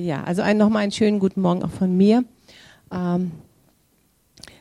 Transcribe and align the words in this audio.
Ja, 0.00 0.24
also 0.24 0.40
ein, 0.40 0.56
nochmal 0.56 0.82
einen 0.82 0.92
schönen 0.92 1.18
guten 1.18 1.42
Morgen 1.42 1.62
auch 1.62 1.70
von 1.70 1.94
mir. 1.94 2.24
Ähm, 2.90 3.32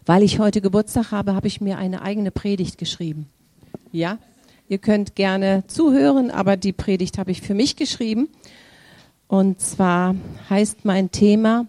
weil 0.05 0.21
ich 0.21 0.37
heute 0.37 0.59
Geburtstag 0.59 1.11
habe, 1.11 1.33
habe 1.33 1.47
ich 1.47 1.61
mir 1.61 1.77
eine 1.77 2.01
eigene 2.01 2.29
Predigt 2.29 2.77
geschrieben. 2.77 3.27
Ja, 3.93 4.17
ihr 4.67 4.79
könnt 4.79 5.15
gerne 5.15 5.63
zuhören, 5.67 6.29
aber 6.29 6.57
die 6.57 6.73
Predigt 6.73 7.17
habe 7.17 7.31
ich 7.31 7.41
für 7.41 7.53
mich 7.53 7.77
geschrieben. 7.77 8.27
Und 9.29 9.61
zwar 9.61 10.15
heißt 10.49 10.83
mein 10.83 11.09
Thema, 11.09 11.67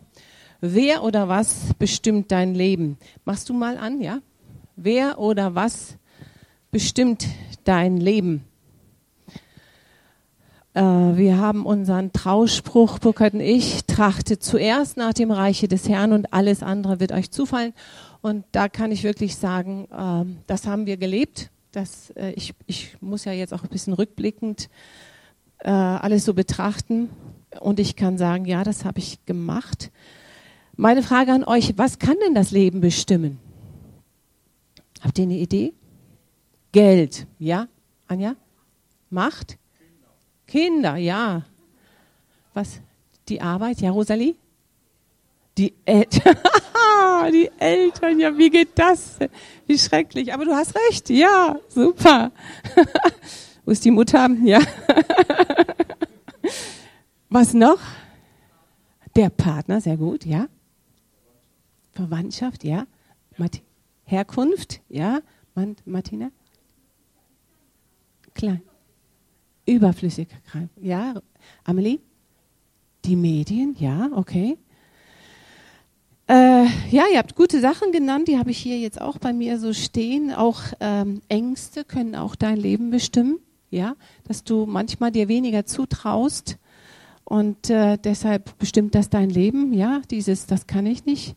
wer 0.60 1.04
oder 1.04 1.28
was 1.28 1.72
bestimmt 1.78 2.32
dein 2.32 2.56
Leben? 2.56 2.98
Machst 3.24 3.48
du 3.50 3.54
mal 3.54 3.78
an, 3.78 4.00
ja? 4.00 4.18
Wer 4.74 5.20
oder 5.20 5.54
was 5.54 5.96
bestimmt 6.72 7.24
dein 7.62 7.98
Leben? 7.98 8.44
Äh, 10.74 10.82
wir 10.82 11.38
haben 11.38 11.66
unseren 11.66 12.12
Trauspruch, 12.12 12.98
Burkhard 12.98 13.34
und 13.34 13.40
ich, 13.40 13.84
trachtet 13.86 14.42
zuerst 14.42 14.96
nach 14.96 15.12
dem 15.12 15.30
Reiche 15.30 15.68
des 15.68 15.88
Herrn 15.88 16.12
und 16.12 16.32
alles 16.32 16.62
andere 16.62 17.00
wird 17.00 17.12
euch 17.12 17.30
zufallen. 17.30 17.72
Und 18.22 18.44
da 18.52 18.68
kann 18.68 18.92
ich 18.92 19.02
wirklich 19.02 19.36
sagen, 19.36 19.88
äh, 19.90 20.24
das 20.46 20.66
haben 20.66 20.86
wir 20.86 20.96
gelebt. 20.96 21.50
Das, 21.72 22.10
äh, 22.10 22.32
ich, 22.32 22.54
ich 22.66 22.96
muss 23.00 23.24
ja 23.24 23.32
jetzt 23.32 23.52
auch 23.52 23.62
ein 23.62 23.68
bisschen 23.68 23.92
rückblickend 23.92 24.68
alles 25.62 26.24
so 26.24 26.32
betrachten. 26.32 27.10
Und 27.60 27.80
ich 27.80 27.94
kann 27.94 28.16
sagen, 28.16 28.46
ja, 28.46 28.64
das 28.64 28.86
habe 28.86 28.98
ich 28.98 29.26
gemacht. 29.26 29.90
Meine 30.74 31.02
Frage 31.02 31.32
an 31.32 31.44
euch, 31.44 31.76
was 31.76 31.98
kann 31.98 32.16
denn 32.24 32.34
das 32.34 32.50
Leben 32.50 32.80
bestimmen? 32.80 33.38
Habt 35.02 35.18
ihr 35.18 35.24
eine 35.24 35.36
Idee? 35.36 35.74
Geld, 36.72 37.26
ja? 37.38 37.68
Anja? 38.06 38.36
Macht? 39.10 39.58
Kinder, 40.50 40.96
ja. 40.96 41.42
Was? 42.54 42.80
Die 43.28 43.40
Arbeit, 43.40 43.80
ja, 43.80 43.92
Rosalie? 43.92 44.34
Die 45.56 45.72
Eltern. 45.84 46.36
die 47.32 47.48
Eltern, 47.58 48.18
ja, 48.18 48.36
wie 48.36 48.50
geht 48.50 48.70
das? 48.74 49.18
Wie 49.68 49.78
schrecklich. 49.78 50.34
Aber 50.34 50.44
du 50.44 50.52
hast 50.52 50.74
recht, 50.74 51.08
ja, 51.08 51.56
super. 51.68 52.32
Wo 53.64 53.70
ist 53.70 53.84
die 53.84 53.92
Mutter? 53.92 54.28
Ja. 54.42 54.58
Was 57.28 57.54
noch? 57.54 57.78
Der 59.14 59.30
Partner, 59.30 59.80
sehr 59.80 59.96
gut, 59.96 60.26
ja. 60.26 60.48
Verwandtschaft, 61.92 62.64
ja. 62.64 62.86
Herkunft, 64.04 64.80
ja. 64.88 65.20
Martina? 65.84 66.32
Klein. 68.34 68.62
Überflüssigkeit. 69.66 70.68
Ja, 70.80 71.14
Amelie? 71.64 72.00
Die 73.04 73.16
Medien, 73.16 73.76
ja, 73.78 74.10
okay. 74.14 74.58
Äh, 76.28 76.66
ja, 76.90 77.04
ihr 77.12 77.18
habt 77.18 77.34
gute 77.34 77.60
Sachen 77.60 77.92
genannt, 77.92 78.28
die 78.28 78.38
habe 78.38 78.50
ich 78.50 78.58
hier 78.58 78.78
jetzt 78.78 79.00
auch 79.00 79.18
bei 79.18 79.32
mir 79.32 79.58
so 79.58 79.72
stehen. 79.72 80.32
Auch 80.32 80.60
ähm, 80.78 81.22
Ängste 81.28 81.84
können 81.84 82.14
auch 82.14 82.36
dein 82.36 82.56
Leben 82.56 82.90
bestimmen, 82.90 83.38
ja, 83.70 83.96
dass 84.28 84.44
du 84.44 84.66
manchmal 84.66 85.10
dir 85.10 85.28
weniger 85.28 85.66
zutraust 85.66 86.58
und 87.24 87.70
äh, 87.70 87.96
deshalb 87.96 88.58
bestimmt 88.58 88.94
das 88.94 89.08
dein 89.08 89.30
Leben, 89.30 89.72
ja, 89.72 90.02
dieses, 90.10 90.46
das 90.46 90.66
kann 90.66 90.84
ich 90.84 91.04
nicht. 91.04 91.36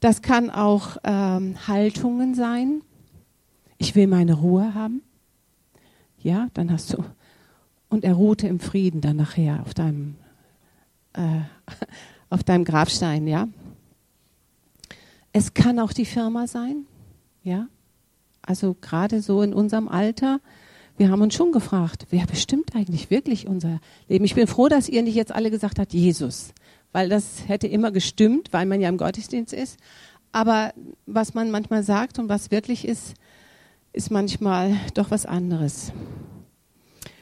Das 0.00 0.22
kann 0.22 0.50
auch 0.50 0.98
ähm, 1.04 1.56
Haltungen 1.66 2.34
sein. 2.34 2.82
Ich 3.76 3.94
will 3.94 4.06
meine 4.06 4.34
Ruhe 4.34 4.74
haben. 4.74 5.02
Ja, 6.18 6.48
dann 6.54 6.70
hast 6.70 6.92
du 6.92 7.04
und 7.96 8.04
er 8.04 8.12
ruhte 8.12 8.46
im 8.46 8.60
Frieden 8.60 9.00
dann 9.00 9.16
nachher 9.16 9.62
auf 9.62 9.72
deinem, 9.72 10.16
äh, 11.14 11.40
auf 12.30 12.44
deinem 12.44 12.66
Grabstein, 12.66 13.26
ja. 13.26 13.48
Es 15.32 15.54
kann 15.54 15.80
auch 15.80 15.94
die 15.94 16.04
Firma 16.04 16.46
sein, 16.46 16.84
ja. 17.42 17.68
Also 18.42 18.76
gerade 18.78 19.22
so 19.22 19.40
in 19.40 19.54
unserem 19.54 19.88
Alter, 19.88 20.40
wir 20.98 21.10
haben 21.10 21.22
uns 21.22 21.34
schon 21.34 21.52
gefragt, 21.52 22.06
wer 22.10 22.26
bestimmt 22.26 22.76
eigentlich 22.76 23.08
wirklich 23.08 23.46
unser 23.46 23.80
Leben? 24.08 24.26
Ich 24.26 24.34
bin 24.34 24.46
froh, 24.46 24.68
dass 24.68 24.90
ihr 24.90 25.02
nicht 25.02 25.14
jetzt 25.14 25.32
alle 25.32 25.50
gesagt 25.50 25.78
habt, 25.78 25.94
Jesus, 25.94 26.52
weil 26.92 27.08
das 27.08 27.48
hätte 27.48 27.66
immer 27.66 27.92
gestimmt, 27.92 28.52
weil 28.52 28.66
man 28.66 28.82
ja 28.82 28.90
im 28.90 28.98
Gottesdienst 28.98 29.54
ist. 29.54 29.78
Aber 30.32 30.74
was 31.06 31.32
man 31.32 31.50
manchmal 31.50 31.82
sagt 31.82 32.18
und 32.18 32.28
was 32.28 32.50
wirklich 32.50 32.86
ist, 32.86 33.14
ist 33.94 34.10
manchmal 34.10 34.76
doch 34.92 35.10
was 35.10 35.24
anderes. 35.24 35.92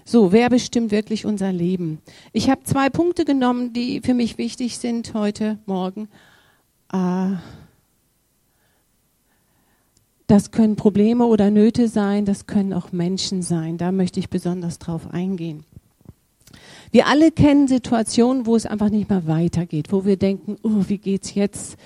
So, 0.06 0.32
wer 0.32 0.50
bestimmt 0.50 0.90
wirklich 0.90 1.24
unser 1.24 1.50
Leben? 1.50 1.98
Ich 2.34 2.50
habe 2.50 2.62
zwei 2.64 2.90
Punkte 2.90 3.24
genommen, 3.24 3.72
die 3.72 4.02
für 4.02 4.12
mich 4.12 4.36
wichtig 4.36 4.76
sind 4.76 5.14
heute 5.14 5.58
Morgen. 5.64 6.08
Äh, 6.92 7.36
das 10.26 10.50
können 10.50 10.76
Probleme 10.76 11.24
oder 11.24 11.50
Nöte 11.50 11.88
sein, 11.88 12.26
das 12.26 12.46
können 12.46 12.74
auch 12.74 12.92
Menschen 12.92 13.40
sein. 13.40 13.78
Da 13.78 13.92
möchte 13.92 14.20
ich 14.20 14.28
besonders 14.28 14.78
drauf 14.78 15.08
eingehen. 15.10 15.64
Wir 16.90 17.06
alle 17.06 17.32
kennen 17.32 17.66
Situationen, 17.66 18.44
wo 18.44 18.56
es 18.56 18.66
einfach 18.66 18.90
nicht 18.90 19.08
mehr 19.08 19.26
weitergeht, 19.26 19.90
wo 19.90 20.04
wir 20.04 20.18
denken, 20.18 20.56
oh, 20.62 20.84
wie 20.86 20.98
geht's 20.98 21.34
jetzt 21.34 21.76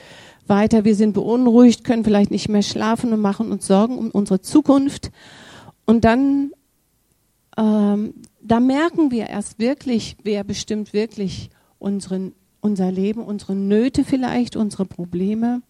weiter? 0.48 0.84
Wir 0.84 0.96
sind 0.96 1.12
beunruhigt, 1.12 1.84
können 1.84 2.04
vielleicht 2.04 2.32
nicht 2.32 2.48
mehr 2.48 2.62
schlafen 2.62 3.12
und 3.12 3.20
machen 3.20 3.52
uns 3.52 3.66
Sorgen 3.66 3.96
um 3.96 4.10
unsere 4.10 4.40
Zukunft. 4.40 5.12
Und 5.86 6.04
dann 6.04 6.50
ähm, 7.58 8.14
da 8.41 8.60
merken 8.60 9.10
wir 9.10 9.26
erst 9.26 9.58
wirklich, 9.58 10.16
wer 10.22 10.44
bestimmt 10.44 10.92
wirklich 10.92 11.50
unseren, 11.80 12.32
unser 12.60 12.92
Leben, 12.92 13.22
unsere 13.22 13.56
Nöte 13.56 14.04
vielleicht, 14.04 14.54
unsere 14.54 14.84
Probleme. 14.84 15.60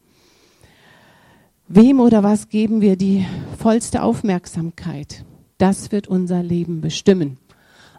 Wem 1.66 2.00
oder 2.00 2.22
was 2.22 2.50
geben 2.50 2.82
wir 2.82 2.96
die 2.96 3.26
vollste 3.58 4.02
Aufmerksamkeit? 4.02 5.24
Das 5.56 5.90
wird 5.90 6.08
unser 6.08 6.42
Leben 6.42 6.82
bestimmen. 6.82 7.38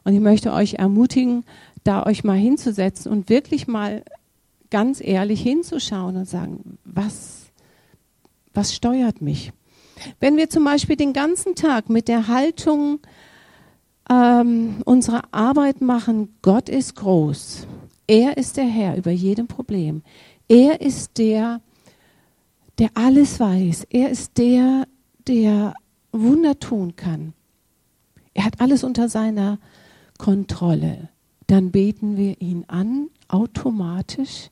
Und 0.04 0.14
ich 0.14 0.22
möchte 0.22 0.54
euch 0.54 0.76
ermutigen, 0.76 1.44
da 1.84 2.06
euch 2.06 2.24
mal 2.24 2.38
hinzusetzen 2.38 3.12
und 3.12 3.30
wirklich 3.30 3.68
mal 3.68 4.04
ganz 4.70 5.02
ehrlich 5.02 5.42
hinzuschauen 5.42 6.16
und 6.16 6.26
sagen, 6.26 6.78
was, 6.86 7.52
was 8.54 8.76
steuert 8.76 9.22
mich? 9.22 9.52
Wenn 10.20 10.38
wir 10.38 10.50
zum 10.50 10.64
Beispiel 10.64 10.96
den 10.96 11.14
ganzen 11.14 11.56
Tag 11.56 11.90
mit 11.90 12.08
der 12.08 12.28
Haltung 12.28 13.00
ähm, 14.10 14.78
unsere 14.86 15.34
Arbeit 15.34 15.82
machen. 15.82 16.36
Gott 16.42 16.70
ist 16.70 16.96
groß. 16.96 17.68
Er 18.08 18.38
ist 18.38 18.58
der 18.58 18.66
Herr 18.66 18.98
über 18.98 19.12
jedem 19.12 19.48
Problem. 19.48 20.02
Er 20.48 20.82
ist 20.82 21.18
der, 21.18 21.62
der 22.80 22.90
alles 22.96 23.40
weiß. 23.40 23.86
Er 23.90 24.10
ist 24.10 24.38
der, 24.38 24.88
der 25.28 25.74
Wunder 26.12 26.60
tun 26.60 26.96
kann. 26.96 27.34
Er 28.34 28.46
hat 28.46 28.60
alles 28.62 28.84
unter 28.84 29.10
seiner 29.10 29.60
Kontrolle. 30.18 31.10
Dann 31.48 31.72
beten 31.72 32.18
wir 32.18 32.42
ihn 32.42 32.66
an, 32.68 33.10
automatisch, 33.28 34.50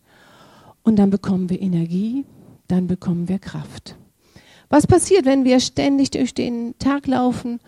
und 0.88 0.96
dann 0.96 1.10
bekommen 1.10 1.50
wir 1.50 1.62
Energie, 1.62 2.24
dann 2.70 2.88
bekommen 2.88 3.28
wir 3.28 3.40
Kraft. 3.40 3.98
Was 4.70 4.88
passiert, 4.88 5.26
wenn 5.26 5.44
wir 5.44 5.60
ständig 5.60 6.12
durch 6.12 6.34
den 6.34 6.80
Tag 6.80 7.08
laufen 7.08 7.60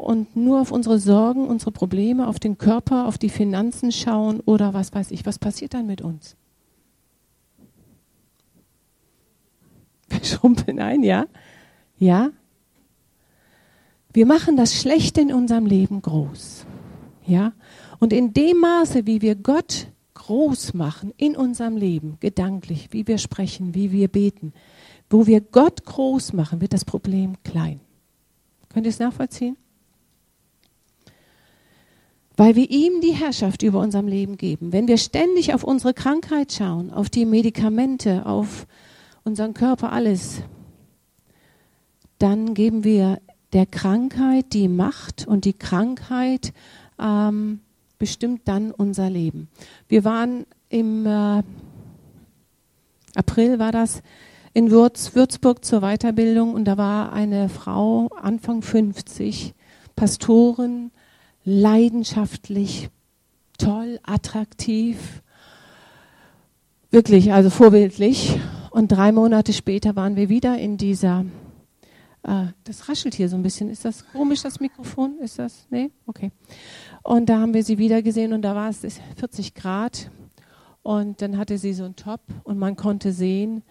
und 0.00 0.36
nur 0.36 0.60
auf 0.60 0.72
unsere 0.72 0.98
Sorgen, 0.98 1.46
unsere 1.46 1.72
Probleme, 1.72 2.26
auf 2.26 2.38
den 2.38 2.58
Körper, 2.58 3.06
auf 3.06 3.18
die 3.18 3.28
Finanzen 3.28 3.92
schauen 3.92 4.40
oder 4.40 4.74
was 4.74 4.94
weiß 4.94 5.10
ich, 5.10 5.26
was 5.26 5.38
passiert 5.38 5.74
dann 5.74 5.86
mit 5.86 6.00
uns? 6.00 6.36
Wir 10.08 10.24
schrumpeln 10.24 10.80
ein, 10.80 11.02
ja? 11.02 11.26
Ja? 11.98 12.30
Wir 14.12 14.26
machen 14.26 14.56
das 14.56 14.74
Schlechte 14.74 15.20
in 15.20 15.32
unserem 15.32 15.66
Leben 15.66 16.02
groß. 16.02 16.66
Ja? 17.26 17.52
Und 18.00 18.12
in 18.12 18.32
dem 18.32 18.58
Maße, 18.58 19.06
wie 19.06 19.22
wir 19.22 19.36
Gott 19.36 19.86
groß 20.14 20.74
machen 20.74 21.12
in 21.16 21.36
unserem 21.36 21.76
Leben, 21.76 22.16
gedanklich, 22.18 22.88
wie 22.90 23.06
wir 23.06 23.18
sprechen, 23.18 23.74
wie 23.74 23.92
wir 23.92 24.08
beten, 24.08 24.52
wo 25.08 25.26
wir 25.26 25.40
Gott 25.40 25.84
groß 25.84 26.32
machen, 26.32 26.60
wird 26.60 26.72
das 26.72 26.84
Problem 26.84 27.36
klein. 27.44 27.80
Könnt 28.72 28.86
ihr 28.86 28.90
es 28.90 28.98
nachvollziehen? 28.98 29.56
Weil 32.40 32.56
wir 32.56 32.70
ihm 32.70 33.02
die 33.02 33.12
Herrschaft 33.12 33.62
über 33.62 33.80
unserem 33.80 34.08
Leben 34.08 34.38
geben. 34.38 34.72
Wenn 34.72 34.88
wir 34.88 34.96
ständig 34.96 35.52
auf 35.52 35.62
unsere 35.62 35.92
Krankheit 35.92 36.54
schauen, 36.54 36.90
auf 36.90 37.10
die 37.10 37.26
Medikamente, 37.26 38.24
auf 38.24 38.66
unseren 39.24 39.52
Körper, 39.52 39.92
alles, 39.92 40.40
dann 42.18 42.54
geben 42.54 42.82
wir 42.82 43.20
der 43.52 43.66
Krankheit 43.66 44.54
die 44.54 44.68
Macht 44.68 45.26
und 45.26 45.44
die 45.44 45.52
Krankheit 45.52 46.54
ähm, 46.98 47.60
bestimmt 47.98 48.48
dann 48.48 48.70
unser 48.70 49.10
Leben. 49.10 49.48
Wir 49.88 50.04
waren 50.04 50.46
im 50.70 51.04
äh, 51.04 51.42
April 53.16 53.58
war 53.58 53.70
das 53.70 54.02
in 54.54 54.70
Würz, 54.70 55.14
Würzburg 55.14 55.62
zur 55.62 55.82
Weiterbildung 55.82 56.54
und 56.54 56.64
da 56.64 56.78
war 56.78 57.12
eine 57.12 57.50
Frau 57.50 58.08
Anfang 58.18 58.62
50, 58.62 59.52
Pastorin, 59.94 60.90
leidenschaftlich, 61.44 62.90
toll, 63.58 64.00
attraktiv. 64.02 65.22
Wirklich, 66.90 67.32
also 67.32 67.50
vorbildlich. 67.50 68.38
Und 68.70 68.92
drei 68.92 69.12
Monate 69.12 69.52
später 69.52 69.96
waren 69.96 70.16
wir 70.16 70.28
wieder 70.28 70.58
in 70.58 70.76
dieser, 70.76 71.24
äh, 72.22 72.46
das 72.64 72.88
raschelt 72.88 73.14
hier 73.14 73.28
so 73.28 73.36
ein 73.36 73.42
bisschen. 73.42 73.68
Ist 73.68 73.84
das 73.84 74.04
komisch, 74.12 74.42
das 74.42 74.60
Mikrofon? 74.60 75.18
Ist 75.18 75.38
das, 75.38 75.66
nee? 75.70 75.90
Okay. 76.06 76.30
Und 77.02 77.28
da 77.28 77.40
haben 77.40 77.54
wir 77.54 77.64
sie 77.64 77.78
wieder 77.78 78.02
gesehen 78.02 78.32
und 78.32 78.42
da 78.42 78.54
war 78.54 78.70
es 78.70 78.86
40 79.16 79.54
Grad. 79.54 80.10
Und 80.82 81.20
dann 81.20 81.36
hatte 81.36 81.58
sie 81.58 81.74
so 81.74 81.84
einen 81.84 81.96
Top 81.96 82.22
und 82.44 82.58
man 82.58 82.74
konnte 82.76 83.12
sehen, 83.12 83.62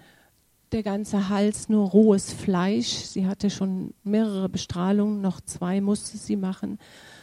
der 0.72 0.84
ganze 0.84 1.30
Hals 1.30 1.70
nur 1.70 1.90
rohes 1.90 2.32
Fleisch. 2.32 2.88
Sie 2.88 3.26
hatte 3.26 3.50
schon 3.50 3.94
mehrere 4.04 4.50
Bestrahlungen, 4.50 5.22
noch 5.22 5.42
zwei 5.42 5.82
musste 5.82 6.18
sie 6.18 6.36
machen. 6.36 6.78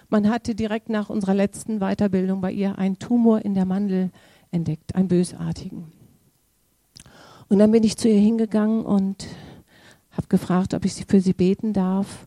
Man 0.08 0.30
hatte 0.30 0.54
direkt 0.54 0.88
nach 0.88 1.10
unserer 1.10 1.34
letzten 1.34 1.80
Weiterbildung 1.80 2.40
bei 2.40 2.52
ihr 2.52 2.78
einen 2.78 2.98
Tumor 2.98 3.44
in 3.44 3.54
der 3.54 3.64
Mandel 3.64 4.10
entdeckt, 4.50 4.94
einen 4.94 5.08
bösartigen. 5.08 5.92
Und 7.48 7.58
dann 7.58 7.70
bin 7.70 7.84
ich 7.84 7.96
zu 7.96 8.08
ihr 8.08 8.20
hingegangen 8.20 8.84
und 8.84 9.26
habe 10.12 10.28
gefragt, 10.28 10.74
ob 10.74 10.84
ich 10.84 11.04
für 11.06 11.20
sie 11.20 11.32
beten 11.32 11.72
darf. 11.72 12.26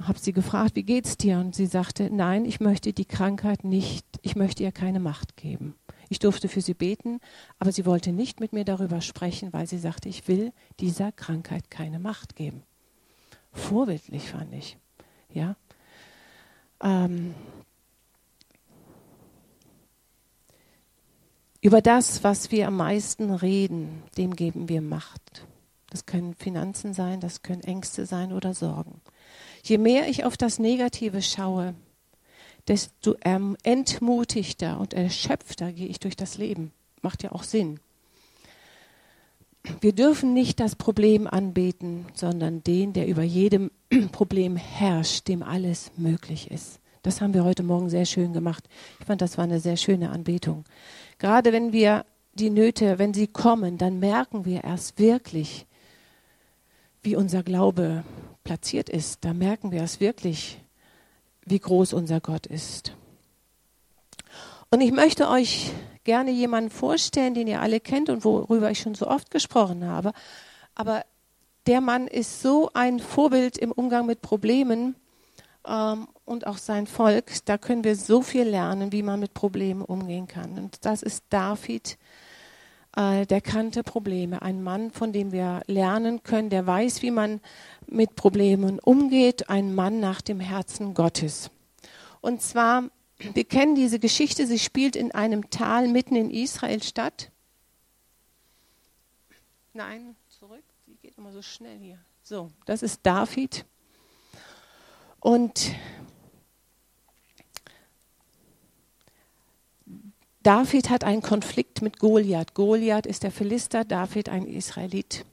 Habe 0.00 0.18
sie 0.18 0.32
gefragt, 0.32 0.74
wie 0.74 0.82
geht's 0.82 1.16
dir? 1.16 1.38
Und 1.38 1.54
sie 1.54 1.66
sagte, 1.66 2.10
nein, 2.12 2.44
ich 2.44 2.60
möchte 2.60 2.92
die 2.92 3.04
Krankheit 3.04 3.64
nicht, 3.64 4.06
ich 4.22 4.34
möchte 4.36 4.62
ihr 4.62 4.72
keine 4.72 5.00
Macht 5.00 5.36
geben. 5.36 5.74
Ich 6.08 6.18
durfte 6.18 6.48
für 6.48 6.60
sie 6.60 6.74
beten, 6.74 7.20
aber 7.58 7.72
sie 7.72 7.86
wollte 7.86 8.12
nicht 8.12 8.40
mit 8.40 8.52
mir 8.52 8.64
darüber 8.64 9.00
sprechen, 9.00 9.52
weil 9.52 9.66
sie 9.66 9.78
sagte, 9.78 10.08
ich 10.08 10.28
will 10.28 10.52
dieser 10.80 11.12
Krankheit 11.12 11.70
keine 11.70 11.98
Macht 11.98 12.36
geben. 12.36 12.64
Vorbildlich 13.52 14.28
fand 14.30 14.52
ich. 14.52 14.76
Ja. 15.32 15.56
Ähm, 16.82 17.34
über 21.60 21.80
das, 21.80 22.24
was 22.24 22.50
wir 22.50 22.66
am 22.66 22.76
meisten 22.76 23.30
reden, 23.30 24.02
dem 24.16 24.34
geben 24.34 24.68
wir 24.68 24.82
Macht. 24.82 25.46
Das 25.90 26.06
können 26.06 26.34
Finanzen 26.34 26.94
sein, 26.94 27.20
das 27.20 27.42
können 27.42 27.62
Ängste 27.62 28.06
sein 28.06 28.32
oder 28.32 28.54
Sorgen. 28.54 29.00
Je 29.62 29.78
mehr 29.78 30.08
ich 30.08 30.24
auf 30.24 30.36
das 30.36 30.58
Negative 30.58 31.22
schaue, 31.22 31.74
desto 32.66 33.14
entmutigter 33.62 34.80
und 34.80 34.94
erschöpfter 34.94 35.72
gehe 35.72 35.88
ich 35.88 36.00
durch 36.00 36.16
das 36.16 36.38
Leben. 36.38 36.72
Macht 37.02 37.22
ja 37.22 37.32
auch 37.32 37.42
Sinn. 37.42 37.78
Wir 39.80 39.92
dürfen 39.92 40.34
nicht 40.34 40.58
das 40.58 40.74
Problem 40.74 41.26
anbeten, 41.26 42.06
sondern 42.14 42.64
den, 42.64 42.92
der 42.92 43.06
über 43.06 43.22
jedem 43.22 43.70
Problem 44.12 44.56
herrscht, 44.56 45.28
dem 45.28 45.42
alles 45.42 45.92
möglich 45.96 46.50
ist. 46.50 46.80
Das 47.02 47.20
haben 47.20 47.34
wir 47.34 47.44
heute 47.44 47.62
Morgen 47.62 47.88
sehr 47.88 48.04
schön 48.04 48.32
gemacht. 48.32 48.68
Ich 49.00 49.06
fand, 49.06 49.20
das 49.20 49.36
war 49.38 49.44
eine 49.44 49.60
sehr 49.60 49.76
schöne 49.76 50.10
Anbetung. 50.10 50.64
Gerade 51.18 51.52
wenn 51.52 51.72
wir 51.72 52.04
die 52.34 52.50
Nöte, 52.50 52.98
wenn 52.98 53.14
sie 53.14 53.26
kommen, 53.26 53.78
dann 53.78 53.98
merken 53.98 54.44
wir 54.44 54.64
erst 54.64 54.98
wirklich, 54.98 55.66
wie 57.02 57.16
unser 57.16 57.42
Glaube 57.42 58.04
platziert 58.44 58.88
ist. 58.88 59.24
Da 59.24 59.32
merken 59.32 59.72
wir 59.72 59.82
es 59.82 60.00
wirklich, 60.00 60.58
wie 61.44 61.58
groß 61.58 61.92
unser 61.92 62.20
Gott 62.20 62.46
ist. 62.46 62.94
Und 64.70 64.80
ich 64.80 64.92
möchte 64.92 65.28
euch 65.28 65.72
gerne 66.04 66.30
jemanden 66.30 66.70
vorstellen, 66.70 67.34
den 67.34 67.46
ihr 67.46 67.60
alle 67.60 67.80
kennt 67.80 68.10
und 68.10 68.24
worüber 68.24 68.70
ich 68.70 68.80
schon 68.80 68.94
so 68.94 69.06
oft 69.06 69.30
gesprochen 69.30 69.86
habe. 69.86 70.12
Aber 70.74 71.04
der 71.66 71.80
Mann 71.80 72.06
ist 72.08 72.42
so 72.42 72.70
ein 72.74 72.98
Vorbild 72.98 73.56
im 73.56 73.72
Umgang 73.72 74.06
mit 74.06 74.22
Problemen 74.22 74.96
ähm, 75.66 76.08
und 76.24 76.46
auch 76.46 76.58
sein 76.58 76.86
Volk. 76.86 77.44
Da 77.44 77.58
können 77.58 77.84
wir 77.84 77.96
so 77.96 78.22
viel 78.22 78.44
lernen, 78.44 78.92
wie 78.92 79.02
man 79.02 79.20
mit 79.20 79.34
Problemen 79.34 79.82
umgehen 79.82 80.26
kann. 80.26 80.58
Und 80.58 80.84
das 80.84 81.02
ist 81.02 81.24
David, 81.30 81.98
äh, 82.96 83.26
der 83.26 83.40
kannte 83.40 83.82
Probleme. 83.82 84.42
Ein 84.42 84.62
Mann, 84.62 84.90
von 84.90 85.12
dem 85.12 85.32
wir 85.32 85.62
lernen 85.66 86.22
können, 86.22 86.50
der 86.50 86.66
weiß, 86.66 87.02
wie 87.02 87.10
man 87.10 87.40
mit 87.86 88.16
Problemen 88.16 88.78
umgeht, 88.78 89.48
ein 89.48 89.74
Mann 89.74 90.00
nach 90.00 90.20
dem 90.20 90.40
Herzen 90.40 90.94
Gottes. 90.94 91.50
Und 92.20 92.42
zwar, 92.42 92.84
wir 93.34 93.44
kennen 93.44 93.74
diese 93.74 93.98
Geschichte, 93.98 94.46
sie 94.46 94.58
spielt 94.58 94.96
in 94.96 95.12
einem 95.12 95.50
Tal 95.50 95.88
mitten 95.88 96.16
in 96.16 96.30
Israel 96.30 96.82
statt. 96.82 97.30
Nein, 99.72 100.16
zurück, 100.28 100.64
die 100.86 100.96
geht 100.96 101.16
immer 101.16 101.32
so 101.32 101.42
schnell 101.42 101.78
hier. 101.78 101.98
So, 102.22 102.50
das 102.66 102.82
ist 102.82 103.00
David. 103.04 103.64
Und 105.20 105.74
David 110.42 110.90
hat 110.90 111.04
einen 111.04 111.22
Konflikt 111.22 111.82
mit 111.82 111.98
Goliath. 112.00 112.54
Goliath 112.54 113.06
ist 113.06 113.22
der 113.22 113.30
Philister, 113.30 113.84
David 113.84 114.28
ein 114.28 114.46
Israelit. 114.46 115.24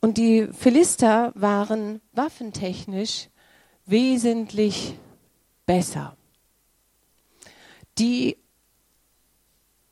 Und 0.00 0.18
die 0.18 0.48
Philister 0.52 1.32
waren 1.34 2.00
waffentechnisch 2.12 3.28
wesentlich 3.86 4.94
besser. 5.64 6.16
Die 7.98 8.36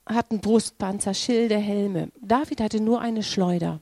hatten 0.07 0.41
Brustpanzer, 0.41 1.15
Schilde, 1.15 1.57
Helme. 1.57 2.11
David 2.21 2.61
hatte 2.61 2.81
nur 2.81 3.01
eine 3.01 3.23
Schleuder. 3.23 3.81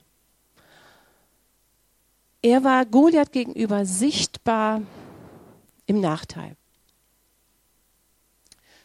Er 2.43 2.65
war 2.65 2.87
Goliath 2.87 3.33
gegenüber 3.33 3.85
sichtbar 3.85 4.83
im 5.87 6.01
Nachteil. 6.01 6.57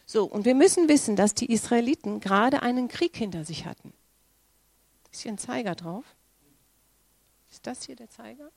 So, 0.06 0.24
und 0.24 0.44
wir 0.44 0.54
müssen 0.54 0.88
wissen, 0.88 1.16
dass 1.16 1.34
die 1.34 1.52
Israeliten 1.52 2.20
gerade 2.20 2.62
einen 2.62 2.88
Krieg 2.88 3.16
hinter 3.16 3.44
sich 3.44 3.66
hatten. 3.66 3.92
Ist 5.12 5.22
hier 5.22 5.32
ein 5.32 5.38
Zeiger 5.38 5.74
drauf? 5.74 6.04
Ist 7.50 7.66
das 7.66 7.84
hier 7.84 7.96
der 7.96 8.08
Zeiger? 8.08 8.50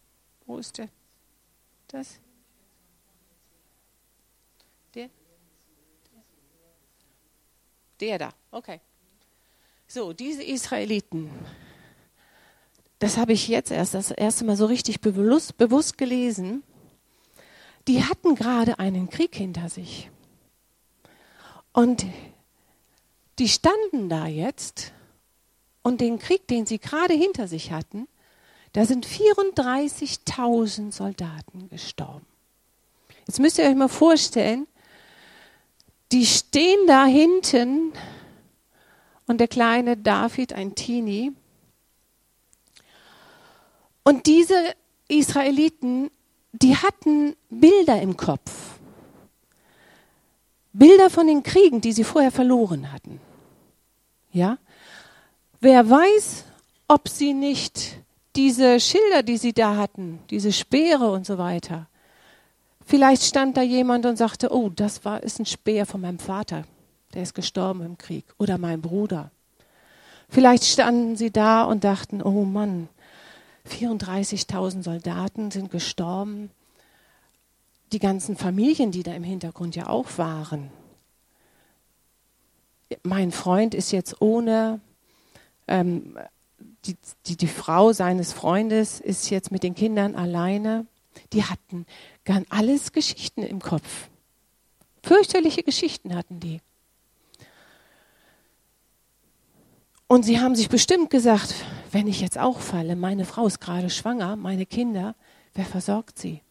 Wo 0.45 0.57
ist 0.57 0.77
der? 0.77 0.87
Das? 1.87 2.19
Der 8.01 8.18
da, 8.18 8.33
okay. 8.51 8.81
So, 9.88 10.12
diese 10.13 10.44
Israeliten, 10.44 11.30
das 13.00 13.18
habe 13.18 13.33
ich 13.33 13.48
jetzt 13.48 13.71
erst 13.71 13.94
das 13.94 14.12
erste 14.12 14.44
Mal 14.45 14.57
so 14.57 14.65
richtig 14.65 15.01
bewusst, 15.01 15.57
bewusst 15.57 15.98
gelesen, 15.98 16.63
die 17.88 18.03
hatten 18.03 18.36
gerade 18.36 18.80
einen 18.80 19.09
Krieg 19.09 19.36
hinter 19.36 19.69
sich. 19.69 20.09
Und 21.74 22.06
die 23.39 23.48
standen 23.48 24.09
da 24.09 24.27
jetzt 24.27 24.94
und 25.83 26.01
den 26.01 26.19
Krieg, 26.19 26.48
den 26.48 26.65
sie 26.65 26.80
gerade 26.80 27.13
hinter 27.13 27.48
sich 27.48 27.72
hatten, 27.72 28.08
da 28.74 28.86
sind 28.86 29.05
34.000 29.05 30.91
Soldaten 30.91 31.70
gestorben. 31.70 32.25
Jetzt 33.27 33.39
müsst 33.39 33.58
ihr 33.58 33.65
euch 33.65 33.75
mal 33.75 33.89
vorstellen, 33.89 34.67
die 36.12 36.25
stehen 36.25 36.88
da 36.88 37.06
hinten 37.06 37.94
und 39.27 39.39
der 39.39 39.48
kleine 39.48 39.98
David, 39.98 40.53
ein 40.53 40.75
Teenie. 40.75 41.32
Und 44.03 44.25
diese 44.25 44.56
Israeliten, 45.08 46.12
die 46.51 46.75
hatten 46.75 47.36
Bilder 47.50 48.01
im 48.01 48.18
Kopf. 48.18 48.51
Bilder 50.74 51.10
von 51.10 51.27
den 51.27 51.44
Kriegen, 51.44 51.82
die 51.82 51.91
sie 51.91 52.03
vorher 52.03 52.32
verloren 52.32 52.91
hatten. 52.91 53.20
Ja? 54.32 54.58
Wer 55.60 55.89
weiß, 55.89 56.46
ob 56.88 57.08
sie 57.08 57.34
nicht 57.34 57.98
diese 58.36 58.80
Schilder, 58.80 59.24
die 59.24 59.38
sie 59.38 59.53
da 59.53 59.75
hatten, 59.75 60.20
diese 60.30 60.51
Speere 60.51 61.12
und 61.12 61.25
so 61.25 61.38
weiter. 61.38 61.88
Vielleicht 62.91 63.24
stand 63.24 63.55
da 63.55 63.62
jemand 63.62 64.05
und 64.05 64.17
sagte, 64.17 64.53
oh, 64.53 64.67
das 64.67 65.05
war, 65.05 65.24
ist 65.24 65.39
ein 65.39 65.45
Speer 65.45 65.86
von 65.86 66.01
meinem 66.01 66.19
Vater, 66.19 66.65
der 67.13 67.24
ist 67.24 67.33
gestorben 67.33 67.86
im 67.86 67.98
Krieg, 67.98 68.25
oder 68.38 68.57
mein 68.57 68.81
Bruder. 68.81 69.31
Vielleicht 70.27 70.65
standen 70.65 71.15
sie 71.15 71.31
da 71.31 71.63
und 71.63 71.86
dachten, 71.86 72.21
oh 72.21 72.43
Mann, 72.43 72.89
34.000 73.69 74.83
Soldaten 74.83 75.51
sind 75.51 75.71
gestorben, 75.71 76.51
die 77.93 78.00
ganzen 78.00 78.36
Familien, 78.36 78.91
die 78.91 79.03
da 79.03 79.13
im 79.13 79.24
Hintergrund 79.24 79.77
ja 79.77 79.88
auch 79.88 80.17
waren. 80.17 80.69
Mein 83.03 83.31
Freund 83.31 83.74
ist 83.74 83.93
jetzt 83.93 84.21
ohne 84.21 84.81
ähm, 85.69 86.17
die, 86.83 86.98
die, 87.25 87.38
die 87.38 87.48
Frau 87.48 87.93
seines 87.93 88.33
Freundes 88.33 89.00
ist 89.00 89.29
jetzt 89.29 89.50
mit 89.50 89.63
den 89.63 89.75
Kindern 89.75 90.13
alleine. 90.13 90.88
Die 91.31 91.45
hatten 91.45 91.86
ganz 92.25 92.45
alles 92.49 92.91
Geschichten 92.91 93.43
im 93.43 93.59
Kopf. 93.59 94.09
Fürchterliche 95.03 95.63
Geschichten 95.63 96.15
hatten 96.15 96.39
die. 96.39 96.61
Und 100.07 100.23
sie 100.23 100.39
haben 100.39 100.55
sich 100.55 100.69
bestimmt 100.69 101.09
gesagt, 101.09 101.55
wenn 101.91 102.07
ich 102.07 102.21
jetzt 102.21 102.37
auch 102.37 102.59
falle, 102.59 102.95
meine 102.95 103.25
Frau 103.25 103.47
ist 103.47 103.61
gerade 103.61 103.89
schwanger, 103.89 104.35
meine 104.35 104.65
Kinder, 104.65 105.15
wer 105.53 105.65
versorgt 105.65 106.19
sie? 106.19 106.41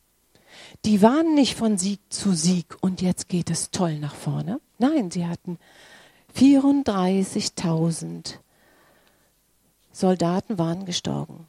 Die 0.85 1.03
waren 1.03 1.35
nicht 1.35 1.57
von 1.57 1.79
Sieg 1.79 2.01
zu 2.09 2.33
Sieg 2.33 2.77
und 2.81 3.03
jetzt 3.03 3.29
geht 3.29 3.51
es 3.51 3.71
toll 3.71 3.99
nach 3.99 4.15
vorne. 4.15 4.61
Nein, 4.79 5.11
sie 5.11 5.27
hatten 5.27 5.59
34.000 6.37 8.35
Soldaten 9.93 10.59
waren 10.59 10.87
gestorben. 10.87 11.47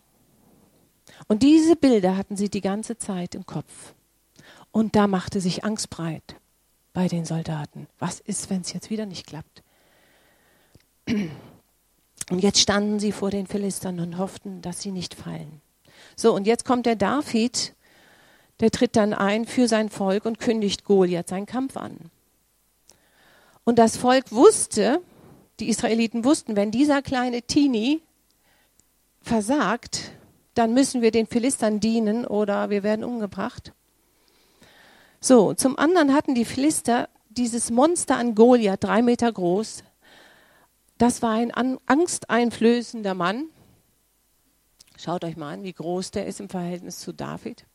Und 1.27 1.43
diese 1.43 1.75
Bilder 1.75 2.17
hatten 2.17 2.35
sie 2.35 2.49
die 2.49 2.61
ganze 2.61 2.97
Zeit 2.97 3.35
im 3.35 3.45
Kopf. 3.45 3.93
Und 4.71 4.95
da 4.95 5.07
machte 5.07 5.41
sich 5.41 5.63
Angst 5.63 5.89
breit 5.89 6.35
bei 6.93 7.07
den 7.07 7.25
Soldaten. 7.25 7.87
Was 7.99 8.19
ist, 8.19 8.49
wenn 8.49 8.61
es 8.61 8.73
jetzt 8.73 8.89
wieder 8.89 9.05
nicht 9.05 9.27
klappt? 9.27 9.63
Und 11.07 12.39
jetzt 12.39 12.59
standen 12.59 12.99
sie 12.99 13.11
vor 13.11 13.31
den 13.31 13.47
Philistern 13.47 13.99
und 13.99 14.17
hofften, 14.17 14.61
dass 14.61 14.81
sie 14.81 14.91
nicht 14.91 15.13
fallen. 15.13 15.61
So, 16.15 16.33
und 16.33 16.47
jetzt 16.47 16.65
kommt 16.65 16.85
der 16.85 16.95
David, 16.95 17.73
der 18.59 18.71
tritt 18.71 18.95
dann 18.95 19.13
ein 19.13 19.45
für 19.45 19.67
sein 19.67 19.89
Volk 19.89 20.25
und 20.25 20.39
kündigt 20.39 20.85
Goliath 20.85 21.29
seinen 21.29 21.45
Kampf 21.45 21.77
an. 21.77 21.97
Und 23.63 23.79
das 23.79 23.97
Volk 23.97 24.31
wusste, 24.31 25.01
die 25.59 25.69
Israeliten 25.69 26.23
wussten, 26.23 26.55
wenn 26.55 26.71
dieser 26.71 27.01
kleine 27.01 27.41
Tini 27.41 28.01
versagt, 29.21 30.11
dann 30.55 30.73
müssen 30.73 31.01
wir 31.01 31.11
den 31.11 31.27
Philistern 31.27 31.79
dienen 31.79 32.25
oder 32.25 32.69
wir 32.69 32.83
werden 32.83 33.03
umgebracht. 33.03 33.73
So, 35.23 35.53
zum 35.53 35.77
anderen 35.77 36.15
hatten 36.15 36.33
die 36.33 36.45
Philister 36.45 37.07
dieses 37.29 37.69
Monster 37.69 38.17
an 38.17 38.33
Goliath, 38.33 38.83
drei 38.83 39.03
Meter 39.03 39.31
groß. 39.31 39.83
Das 40.97 41.21
war 41.21 41.33
ein 41.33 41.51
angsteinflößender 41.85 43.13
Mann. 43.13 43.45
Schaut 44.97 45.23
euch 45.23 45.37
mal 45.37 45.53
an, 45.53 45.63
wie 45.63 45.73
groß 45.73 46.09
der 46.09 46.25
ist 46.25 46.39
im 46.39 46.49
Verhältnis 46.49 46.99
zu 46.99 47.13
David. 47.13 47.65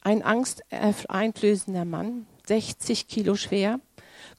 Ein 0.00 0.24
angsteinflößender 0.24 1.84
Mann, 1.84 2.26
60 2.46 3.06
Kilo 3.06 3.36
schwer. 3.36 3.78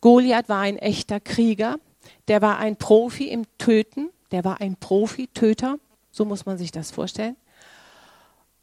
Goliath 0.01 0.49
war 0.49 0.59
ein 0.59 0.77
echter 0.77 1.21
Krieger. 1.21 1.77
Der 2.27 2.41
war 2.41 2.57
ein 2.57 2.75
Profi 2.75 3.29
im 3.29 3.45
Töten. 3.57 4.09
Der 4.31 4.43
war 4.43 4.59
ein 4.59 4.75
Profi-Töter. 4.75 5.79
So 6.11 6.25
muss 6.25 6.45
man 6.45 6.57
sich 6.57 6.71
das 6.71 6.91
vorstellen. 6.91 7.37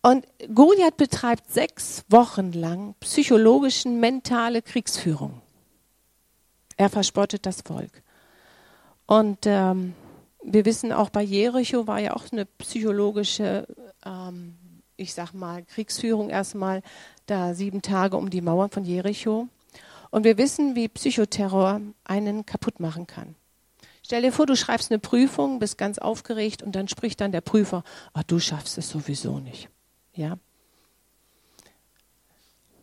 Und 0.02 0.26
Goliath 0.52 0.96
betreibt 0.96 1.50
sechs 1.50 2.04
Wochen 2.08 2.52
lang 2.52 2.94
psychologischen, 3.00 4.00
mentale 4.00 4.60
Kriegsführung. 4.60 5.40
Er 6.76 6.90
verspottet 6.90 7.46
das 7.46 7.60
Volk. 7.60 8.02
Und 9.06 9.38
ähm, 9.44 9.94
wir 10.42 10.64
wissen 10.64 10.92
auch 10.92 11.10
bei 11.10 11.22
Jericho 11.22 11.86
war 11.86 12.00
ja 12.00 12.14
auch 12.16 12.24
eine 12.32 12.46
psychologische, 12.46 13.68
ähm, 14.04 14.56
ich 14.96 15.14
sag 15.14 15.34
mal, 15.34 15.62
Kriegsführung 15.62 16.30
erstmal 16.30 16.82
da 17.26 17.54
sieben 17.54 17.80
Tage 17.80 18.16
um 18.16 18.28
die 18.28 18.40
Mauern 18.40 18.70
von 18.70 18.84
Jericho. 18.84 19.46
Und 20.10 20.24
wir 20.24 20.36
wissen, 20.36 20.74
wie 20.74 20.88
Psychoterror 20.88 21.80
einen 22.02 22.44
kaputt 22.44 22.80
machen 22.80 23.06
kann. 23.06 23.36
Stell 24.04 24.22
dir 24.22 24.32
vor, 24.32 24.46
du 24.46 24.56
schreibst 24.56 24.90
eine 24.90 24.98
Prüfung, 24.98 25.60
bist 25.60 25.78
ganz 25.78 25.98
aufgeregt 25.98 26.62
und 26.64 26.74
dann 26.74 26.88
spricht 26.88 27.20
dann 27.20 27.30
der 27.30 27.40
Prüfer, 27.40 27.84
oh, 28.14 28.20
du 28.26 28.40
schaffst 28.40 28.76
es 28.78 28.88
sowieso 28.88 29.38
nicht. 29.38 29.68
Ja. 30.14 30.38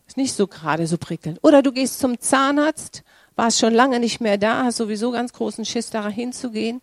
Ist 0.08 0.18
nicht 0.18 0.34
so 0.34 0.48
gerade 0.48 0.88
so 0.88 0.98
prickelnd. 0.98 1.40
Oder 1.44 1.62
du 1.62 1.72
gehst 1.72 2.00
zum 2.00 2.20
Zahnarzt, 2.20 3.04
warst 3.36 3.60
schon 3.60 3.74
lange 3.74 4.00
nicht 4.00 4.22
mehr 4.22 4.38
da, 4.38 4.64
hast 4.66 4.78
sowieso 4.78 5.12
ganz 5.12 5.34
großen 5.34 5.66
Schiss, 5.66 5.92
da 5.92 6.10
hinzugehen 6.10 6.82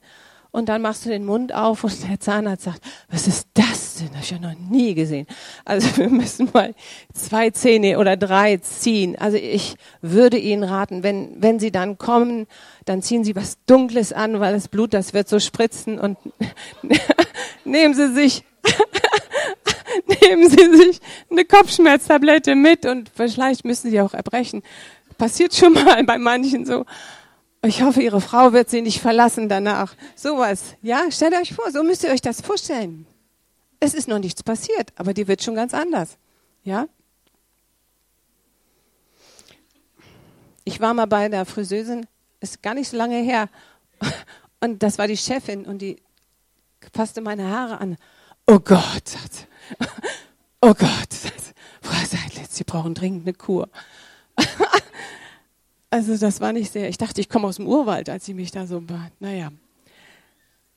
und 0.57 0.71
dann 0.71 0.81
machst 0.81 1.05
du 1.05 1.11
den 1.11 1.27
Mund 1.27 1.53
auf 1.53 1.85
und 1.85 2.09
der 2.09 2.19
Zahnarzt 2.19 2.65
sagt, 2.65 2.81
was 3.11 3.27
ist 3.27 3.47
das 3.53 3.97
denn? 3.97 4.07
Das 4.07 4.17
habe 4.17 4.25
ich 4.25 4.31
ja 4.31 4.39
noch 4.39 4.59
nie 4.71 4.95
gesehen. 4.95 5.27
Also 5.67 5.95
wir 5.99 6.09
müssen 6.09 6.49
mal 6.55 6.75
zwei 7.13 7.51
Zähne 7.51 7.99
oder 7.99 8.17
drei 8.17 8.57
ziehen. 8.57 9.19
Also 9.19 9.37
ich 9.37 9.75
würde 10.01 10.39
Ihnen 10.39 10.63
raten, 10.63 11.03
wenn, 11.03 11.43
wenn 11.43 11.59
Sie 11.59 11.71
dann 11.71 11.99
kommen, 11.99 12.47
dann 12.87 13.03
ziehen 13.03 13.23
Sie 13.23 13.37
was 13.37 13.59
Dunkles 13.67 14.15
an, 14.15 14.41
weil 14.41 14.55
das 14.55 14.69
Blut, 14.69 14.95
das 14.95 15.13
wird 15.13 15.29
so 15.29 15.41
spritzen 15.41 15.99
und 15.99 16.17
nehmen 17.67 17.93
Sie 17.93 18.15
sich 18.15 18.43
nehmen 20.23 20.49
Sie 20.49 20.77
sich 20.77 21.01
eine 21.31 21.45
Kopfschmerztablette 21.45 22.55
mit 22.55 22.87
und 22.87 23.11
vielleicht 23.15 23.65
müssen 23.65 23.91
Sie 23.91 24.01
auch 24.01 24.15
erbrechen. 24.15 24.63
Passiert 25.19 25.55
schon 25.55 25.73
mal 25.73 26.03
bei 26.05 26.19
manchen 26.19 26.67
so. 26.67 26.85
Ich 27.63 27.83
hoffe, 27.83 28.03
Ihre 28.03 28.21
Frau 28.21 28.53
wird 28.53 28.71
Sie 28.71 28.83
nicht 28.83 29.01
verlassen 29.01 29.49
danach. 29.49 29.95
Sowas. 30.15 30.77
Ja, 30.83 31.11
stellt 31.11 31.35
euch 31.35 31.55
vor, 31.55 31.71
so 31.71 31.83
müsst 31.83 32.05
ihr 32.05 32.11
euch 32.11 32.21
das 32.21 32.41
vorstellen. 32.41 33.07
Es 33.81 33.95
ist 33.95 34.09
noch 34.09 34.19
nichts 34.19 34.43
passiert, 34.43 34.93
aber 34.97 35.15
die 35.15 35.27
wird 35.29 35.43
schon 35.43 35.55
ganz 35.55 35.75
anders. 35.75 36.17
Ja? 36.65 36.89
Ich 40.65 40.81
war 40.81 40.95
mal 40.95 41.07
bei 41.07 41.29
der 41.29 41.45
Friseusin, 41.45 42.07
ist 42.41 42.63
gar 42.63 42.75
nicht 42.75 42.89
so 42.89 42.97
lange 42.97 43.19
her. 43.19 43.49
Und 44.61 44.83
das 44.83 44.99
war 44.99 45.07
die 45.07 45.17
Chefin 45.17 45.65
und 45.65 45.79
die 45.79 45.97
fasste 46.93 47.21
meine 47.21 47.49
Haare 47.49 47.81
an. 47.81 47.97
Oh 48.47 48.59
Gott, 48.59 49.09
sagt 49.09 49.35
sie. 49.35 49.45
Oh 50.61 50.75
Gott. 50.75 51.15
Frau 51.83 52.05
Seidlitz, 52.05 52.57
Sie 52.57 52.65
brauchen 52.65 52.95
dringend 52.95 53.23
eine 53.23 53.35
Kur. 53.35 53.69
Also 55.89 56.17
das 56.19 56.41
war 56.41 56.53
nicht 56.53 56.73
sehr. 56.73 56.89
Ich 56.89 56.99
dachte, 56.99 57.21
ich 57.21 57.29
komme 57.29 57.47
aus 57.47 57.57
dem 57.57 57.67
Urwald, 57.67 58.11
als 58.11 58.27
sie 58.27 58.35
mich 58.35 58.51
da 58.51 58.67
so 58.67 58.87
war. 58.89 59.11
Naja. 59.21 59.51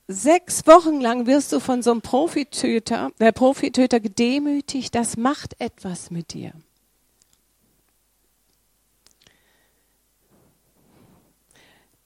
Sechs 0.08 0.66
Wochen 0.66 1.00
lang 1.00 1.26
wirst 1.26 1.52
du 1.52 1.60
von 1.60 1.82
so 1.82 1.90
einem 1.90 2.00
Profitöter, 2.00 3.10
der 3.20 3.32
Profitöter 3.32 4.00
gedemütigt. 4.00 4.94
Das 4.94 5.16
macht 5.16 5.60
etwas 5.60 6.10
mit 6.10 6.32
dir. 6.32 6.52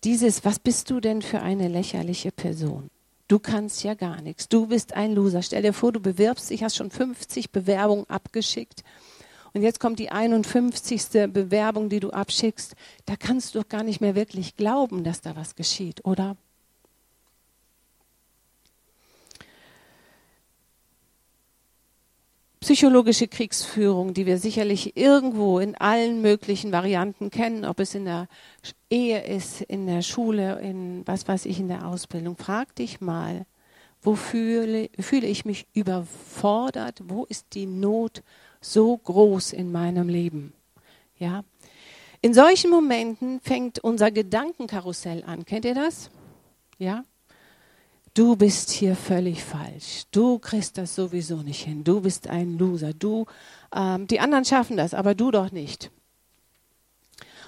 Dieses, 0.03 0.45
was 0.45 0.59
bist 0.59 0.91
du 0.91 1.01
denn 1.01 1.23
für 1.23 1.41
eine 1.41 1.69
lächerliche 1.69 2.31
Person? 2.31 2.91
Du 3.29 3.39
kannst 3.39 3.83
ja 3.85 3.95
gar 3.95 4.21
nichts. 4.21 4.49
Du 4.49 4.67
bist 4.67 4.95
ein 4.95 5.15
Loser. 5.15 5.43
Stell 5.43 5.63
dir 5.63 5.73
vor, 5.73 5.93
du 5.93 6.01
bewirbst 6.01 6.51
dich, 6.51 6.63
hast 6.63 6.77
schon 6.77 6.91
50 6.91 7.51
Bewerbungen 7.51 8.09
abgeschickt 8.09 8.85
und 9.55 9.63
jetzt 9.63 9.79
kommt 9.79 10.01
die 10.01 10.11
51. 10.11 11.33
Bewerbung, 11.33 11.89
die 11.89 12.01
du 12.01 12.11
abschickst. 12.11 12.75
Da 13.07 13.15
kannst 13.17 13.55
du 13.55 13.61
doch 13.61 13.69
gar 13.69 13.85
nicht 13.85 14.01
mehr 14.01 14.17
wirklich 14.17 14.57
glauben, 14.57 15.05
dass 15.05 15.21
da 15.21 15.37
was 15.37 15.55
geschieht, 15.55 16.05
oder? 16.05 16.37
Psychologische 22.65 23.29
Kriegsführung, 23.29 24.15
die 24.15 24.27
wir 24.27 24.39
sicherlich 24.39 24.97
irgendwo 24.97 25.59
in 25.59 25.77
allen 25.77 26.21
möglichen 26.21 26.73
Varianten 26.73 27.31
kennen, 27.31 27.65
ob 27.65 27.79
es 27.79 27.95
in 27.95 28.07
der 28.07 28.27
Ehe 28.91 29.23
ist, 29.23 29.61
in 29.61 29.87
der 29.87 30.03
Schule, 30.03 30.59
in 30.61 31.07
was 31.07 31.29
weiß 31.29 31.45
ich, 31.47 31.61
in 31.61 31.69
der 31.69 31.87
Ausbildung. 31.87 32.37
Frag 32.37 32.75
dich 32.75 33.01
mal, 33.01 33.47
wo 34.03 34.17
fühle, 34.17 34.91
fühle 34.99 35.27
ich 35.27 35.45
mich 35.45 35.67
überfordert? 35.75 37.03
Wo 37.07 37.25
ist 37.25 37.47
die 37.53 37.67
Not? 37.67 38.23
so 38.65 38.97
groß 38.97 39.53
in 39.53 39.71
meinem 39.71 40.09
Leben. 40.09 40.55
Ja? 41.19 41.45
In 42.21 42.35
solchen 42.35 42.71
Momenten 42.71 43.41
fängt 43.41 43.79
unser 43.79 44.11
Gedankenkarussell 44.11 45.23
an. 45.25 45.45
Kennt 45.45 45.65
ihr 45.65 45.75
das? 45.75 46.11
Ja? 46.79 47.05
Du 48.15 48.37
bist 48.37 48.71
hier 48.71 48.95
völlig 48.95 49.43
falsch. 49.43 50.05
Du 50.13 50.39
kriegst 50.39 50.79
das 50.79 50.95
sowieso 50.95 51.39
nicht 51.39 51.65
hin. 51.65 51.83
Du 51.83 52.01
bist 52.01 52.29
ein 52.29 52.57
Loser. 52.57 52.93
Du, 52.93 53.27
ähm, 53.75 54.07
die 54.07 54.21
anderen 54.21 54.45
schaffen 54.45 54.77
das, 54.77 54.95
aber 54.95 55.17
du 55.17 55.33
doch 55.33 55.51
nicht. 55.51 55.91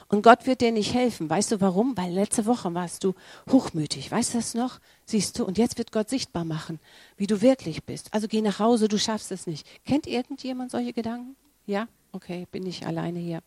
Und 0.08 0.23
Gott 0.23 0.44
wird 0.46 0.61
dir 0.61 0.73
nicht 0.73 0.92
helfen. 0.92 1.30
Weißt 1.30 1.52
du 1.52 1.61
warum? 1.61 1.96
Weil 1.96 2.12
letzte 2.12 2.46
Woche 2.46 2.75
warst 2.75 3.04
du 3.04 3.14
hochmütig. 3.49 4.11
Weißt 4.11 4.35
du 4.35 4.38
das 4.38 4.54
noch? 4.54 4.80
Siehst 5.04 5.38
du? 5.38 5.44
Und 5.44 5.56
jetzt 5.56 5.78
wird 5.78 5.92
Gott 5.92 6.08
sichtbar 6.08 6.44
machen, 6.44 6.80
wie 7.16 7.28
du 7.28 7.42
wirklich 7.42 7.85
bist. 7.85 8.12
Also 8.12 8.26
geh 8.26 8.42
nach 8.42 8.58
Hause, 8.58 8.88
du 8.88 8.99
schaffst 8.99 9.30
es 9.30 9.46
nicht. 9.46 9.66
Kennt 9.85 10.08
irgendjemand 10.08 10.73
solche 10.73 10.92
Gedanken? 10.92 11.37
Ja? 11.66 11.87
Okay, 12.11 12.46
bin 12.50 12.66
ich 12.66 12.87
alleine 12.87 13.20
hier. 13.20 13.40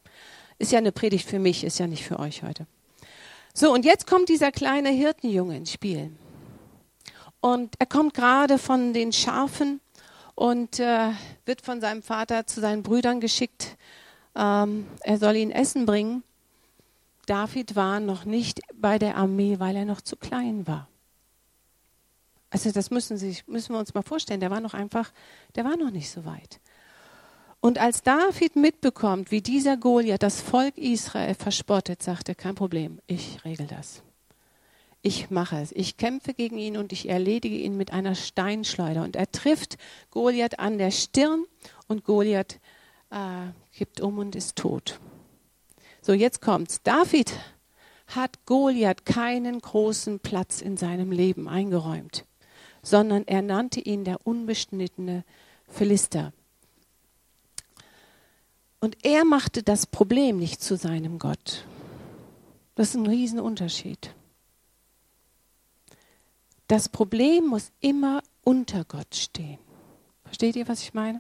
Ist 0.58 0.72
ja 0.72 0.78
eine 0.78 0.94
Predigt 0.94 1.28
für 1.28 1.40
mich, 1.40 1.66
ist 1.66 1.80
ja 1.80 1.88
nicht 1.88 2.06
für 2.06 2.20
euch 2.20 2.44
heute. 2.44 2.66
So, 3.54 3.74
und 3.74 3.84
jetzt 3.84 4.08
kommt 4.08 4.30
dieser 4.30 4.52
kleine 4.52 4.90
Hirtenjunge 4.90 5.58
ins 5.58 5.72
Spiel. 5.74 6.12
Und 7.42 7.76
er 7.80 7.86
kommt 7.86 8.14
gerade 8.14 8.58
von 8.58 8.94
den 8.94 9.14
Schafen 9.14 9.80
und 10.36 10.80
äh, 10.80 11.12
wird 11.46 11.62
von 11.62 11.82
seinem 11.82 12.02
Vater 12.02 12.48
zu 12.48 12.60
seinen 12.62 12.84
Brüdern 12.84 13.20
geschickt. 13.20 13.78
Ähm, 14.36 14.88
er 15.02 15.18
soll 15.18 15.36
ihnen 15.36 15.52
Essen 15.52 15.86
bringen. 15.86 16.24
David 17.26 17.76
war 17.76 18.00
noch 18.00 18.26
nicht 18.26 18.62
bei 18.74 18.98
der 18.98 19.16
Armee, 19.16 19.60
weil 19.60 19.76
er 19.76 19.86
noch 19.86 20.02
zu 20.02 20.16
klein 20.16 20.66
war. 20.68 20.88
Also 22.50 22.72
das 22.72 22.90
müssen, 22.90 23.18
Sie, 23.18 23.38
müssen 23.46 23.74
wir 23.74 23.80
uns 23.80 23.94
mal 23.94 24.02
vorstellen. 24.02 24.40
Der 24.40 24.50
war 24.50 24.60
noch 24.60 24.74
einfach, 24.74 25.12
der 25.56 25.66
war 25.66 25.78
noch 25.78 25.92
nicht 25.92 26.10
so 26.10 26.26
weit. 26.26 26.60
Und 27.62 27.78
als 27.78 28.02
David 28.02 28.56
mitbekommt, 28.56 29.32
wie 29.32 29.42
dieser 29.42 29.78
Goliath 29.78 30.24
das 30.24 30.42
Volk 30.42 30.78
Israel 30.78 31.36
verspottet, 31.36 32.02
sagt 32.02 32.30
er, 32.30 32.36
kein 32.36 32.56
Problem, 32.56 33.00
ich 33.06 33.44
regel 33.44 33.68
das. 33.68 34.02
Ich 35.02 35.30
mache 35.30 35.58
es. 35.58 35.72
Ich 35.72 35.98
kämpfe 35.98 36.34
gegen 36.34 36.58
ihn 36.58 36.76
und 36.76 36.92
ich 36.92 37.08
erledige 37.08 37.56
ihn 37.56 37.78
mit 37.78 37.94
einer 37.94 38.16
Steinschleuder. 38.16 39.04
Und 39.04 39.16
er 39.16 39.32
trifft 39.32 39.78
Goliath 40.12 40.60
an 40.60 40.78
der 40.78 40.92
Stirn 40.92 41.46
und 41.88 42.04
Goliath 42.04 42.60
äh, 43.10 43.48
kippt 43.74 44.02
um 44.02 44.18
und 44.18 44.36
ist 44.36 44.58
tot. 44.58 45.00
So, 46.02 46.14
jetzt 46.14 46.42
kommt's. 46.42 46.82
David 46.84 47.32
hat 48.08 48.46
Goliath 48.46 49.06
keinen 49.06 49.60
großen 49.60 50.20
Platz 50.20 50.62
in 50.62 50.76
seinem 50.76 51.12
Leben 51.12 51.48
eingeräumt, 51.48 52.26
sondern 52.82 53.26
er 53.28 53.42
nannte 53.42 53.80
ihn 53.80 54.04
der 54.04 54.26
unbeschnittene 54.26 55.24
Philister. 55.68 56.34
Und 58.82 58.98
er 59.04 59.26
machte 59.26 59.62
das 59.64 59.86
Problem 59.86 60.38
nicht 60.38 60.62
zu 60.62 60.76
seinem 60.76 61.20
Gott. 61.20 61.66
Das 62.76 62.90
ist 62.90 62.96
ein 62.96 63.08
Riesenunterschied. 63.08 64.14
Das 66.70 66.88
Problem 66.88 67.48
muss 67.48 67.72
immer 67.80 68.22
unter 68.44 68.86
Gott 68.86 69.16
stehen. 69.16 69.58
Versteht 70.24 70.56
ihr, 70.56 70.68
was 70.68 70.84
ich 70.84 70.94
meine? 70.94 71.20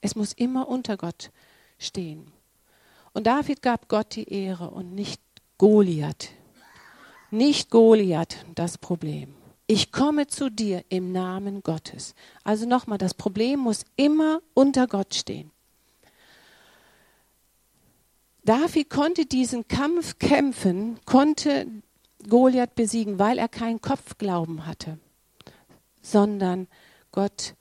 Es 0.00 0.16
muss 0.16 0.32
immer 0.32 0.66
unter 0.66 0.96
Gott 0.96 1.30
stehen. 1.78 2.32
Und 3.12 3.28
David 3.28 3.62
gab 3.62 3.88
Gott 3.88 4.16
die 4.16 4.28
Ehre 4.28 4.70
und 4.70 4.96
nicht 4.96 5.22
Goliath. 5.58 6.30
Nicht 7.30 7.70
Goliath 7.70 8.44
das 8.56 8.78
Problem. 8.78 9.32
Ich 9.68 9.92
komme 9.92 10.26
zu 10.26 10.50
dir 10.50 10.84
im 10.88 11.12
Namen 11.12 11.62
Gottes. 11.62 12.16
Also 12.42 12.66
nochmal, 12.66 12.98
das 12.98 13.14
Problem 13.14 13.60
muss 13.60 13.84
immer 13.94 14.42
unter 14.54 14.88
Gott 14.88 15.14
stehen. 15.14 15.52
David 18.44 18.90
konnte 18.90 19.24
diesen 19.24 19.68
Kampf 19.68 20.18
kämpfen, 20.18 20.98
konnte 21.04 21.68
Goliath 22.28 22.74
besiegen, 22.74 23.18
weil 23.18 23.38
er 23.38 23.48
keinen 23.48 23.80
Kopfglauben 23.80 24.66
hatte, 24.66 24.98
sondern 26.02 26.68
Gott 27.12 27.54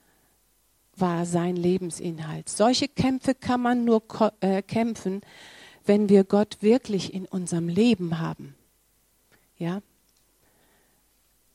war 0.95 1.25
sein 1.25 1.55
Lebensinhalt. 1.55 2.50
Solche 2.50 2.88
Kämpfe 2.88 3.36
kann 3.36 3.62
man 3.62 3.86
nur 3.86 4.03
äh, 4.41 4.62
kämpfen, 4.62 5.21
wenn 5.86 6.09
wir 6.09 6.24
Gott 6.24 6.57
wirklich 6.62 7.13
in 7.13 7.25
unserem 7.25 7.69
Leben 7.69 8.19
haben. 8.19 8.55
Ja? 9.57 9.81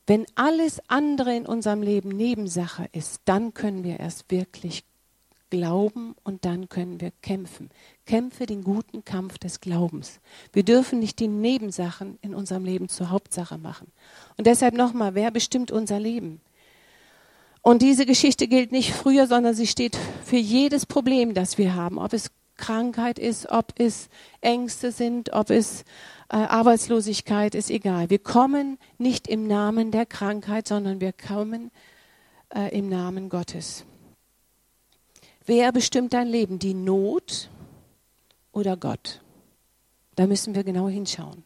Wenn 0.07 0.27
alles 0.35 0.81
andere 0.89 1.37
in 1.37 1.47
unserem 1.47 1.83
Leben 1.83 2.09
Nebensache 2.11 2.89
ist, 2.93 3.21
dann 3.25 3.55
können 3.55 3.85
wir 3.85 4.01
erst 4.01 4.31
wirklich 4.31 4.85
glauben 5.51 6.15
und 6.25 6.45
dann 6.45 6.69
können 6.69 7.01
wir 7.01 7.13
kämpfen. 7.21 7.71
Kämpfe 8.05 8.47
den 8.47 8.65
guten 8.65 9.05
Kampf 9.05 9.39
des 9.39 9.61
Glaubens. 9.61 10.21
Wir 10.53 10.65
dürfen 10.65 10.99
nicht 10.99 11.19
die 11.21 11.29
Nebensachen 11.29 12.19
in 12.21 12.35
unserem 12.35 12.65
Leben 12.65 12.89
zur 12.89 13.11
Hauptsache 13.11 13.59
machen. 13.59 13.93
Und 14.37 14.47
deshalb 14.47 14.75
nochmal, 14.75 15.15
wer 15.15 15.31
bestimmt 15.31 15.71
unser 15.71 16.01
Leben? 16.01 16.41
Und 17.63 17.81
diese 17.81 18.07
Geschichte 18.07 18.49
gilt 18.49 18.73
nicht 18.73 18.93
früher, 18.93 19.29
sondern 19.29 19.55
sie 19.55 19.69
steht 19.69 19.97
für 20.25 20.37
jedes 20.37 20.85
Problem, 20.85 21.33
das 21.33 21.59
wir 21.59 21.75
haben. 21.75 21.99
Ob 21.99 22.13
es 22.13 22.33
Krankheit 22.57 23.19
ist, 23.19 23.49
ob 23.51 23.73
es 23.79 24.09
Ängste 24.41 24.91
sind, 24.91 25.33
ob 25.33 25.51
es 25.51 25.83
äh, 26.29 26.37
Arbeitslosigkeit 26.37 27.55
ist, 27.55 27.71
egal. 27.71 28.11
Wir 28.11 28.19
kommen 28.19 28.79
nicht 28.99 29.29
im 29.29 29.47
Namen 29.47 29.91
der 29.91 30.07
Krankheit, 30.07 30.67
sondern 30.67 31.01
wir 31.01 31.13
kommen 31.13 31.71
äh, 32.55 32.77
im 32.77 32.89
Namen 32.89 33.29
Gottes. 33.29 33.85
Wer 35.45 35.73
bestimmt 35.73 36.13
dein 36.13 36.29
Leben? 36.29 36.59
Die 36.59 36.75
Not 36.75 37.49
oder 38.53 38.77
Gott? 38.77 39.21
Da 40.15 40.27
müssen 40.27 40.55
wir 40.55 40.65
genau 40.65 40.89
hinschauen. 40.89 41.45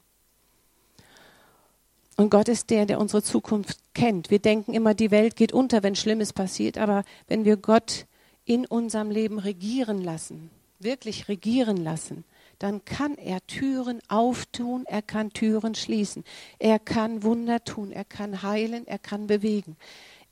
Und 2.16 2.30
Gott 2.30 2.48
ist 2.48 2.70
der, 2.70 2.86
der 2.86 2.98
unsere 2.98 3.22
Zukunft 3.22 3.78
kennt. 3.94 4.30
Wir 4.30 4.38
denken 4.38 4.72
immer, 4.72 4.94
die 4.94 5.10
Welt 5.10 5.36
geht 5.36 5.52
unter, 5.52 5.82
wenn 5.82 5.94
Schlimmes 5.94 6.32
passiert. 6.32 6.78
Aber 6.78 7.04
wenn 7.28 7.44
wir 7.44 7.58
Gott 7.58 8.06
in 8.46 8.64
unserem 8.64 9.10
Leben 9.10 9.38
regieren 9.38 10.02
lassen, 10.02 10.50
wirklich 10.78 11.28
regieren 11.28 11.76
lassen, 11.76 12.24
dann 12.58 12.84
kann 12.86 13.16
er 13.16 13.46
Türen 13.46 14.00
auftun, 14.08 14.86
er 14.86 15.02
kann 15.02 15.30
Türen 15.30 15.74
schließen, 15.74 16.24
er 16.58 16.78
kann 16.78 17.22
Wunder 17.22 17.62
tun, 17.62 17.92
er 17.92 18.04
kann 18.04 18.42
heilen, 18.42 18.86
er 18.86 18.98
kann 18.98 19.26
bewegen. 19.26 19.76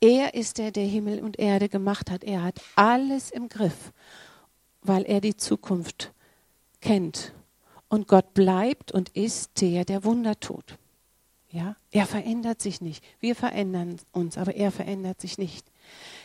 Er 0.01 0.33
ist 0.33 0.57
der, 0.57 0.71
der 0.71 0.87
Himmel 0.87 1.21
und 1.21 1.39
Erde 1.39 1.69
gemacht 1.69 2.11
hat. 2.11 2.25
Er 2.25 2.43
hat 2.43 2.63
alles 2.77 3.31
im 3.31 3.51
Griff, 3.51 3.93
weil 4.81 5.05
er 5.05 5.21
die 5.21 5.37
Zukunft 5.37 6.14
kennt. 6.85 7.33
Und 7.89 8.07
Gott 8.07 8.35
bleibt 8.35 8.93
und 8.93 9.09
ist 9.11 9.61
der, 9.61 9.85
der 9.85 10.05
Wunder 10.05 10.39
tut. 10.39 10.79
Ja, 11.51 11.77
er 11.93 12.07
verändert 12.07 12.61
sich 12.61 12.81
nicht. 12.81 13.05
Wir 13.21 13.35
verändern 13.37 13.97
uns, 14.13 14.37
aber 14.37 14.55
er 14.55 14.73
verändert 14.73 15.21
sich 15.21 15.39
nicht. 15.39 15.65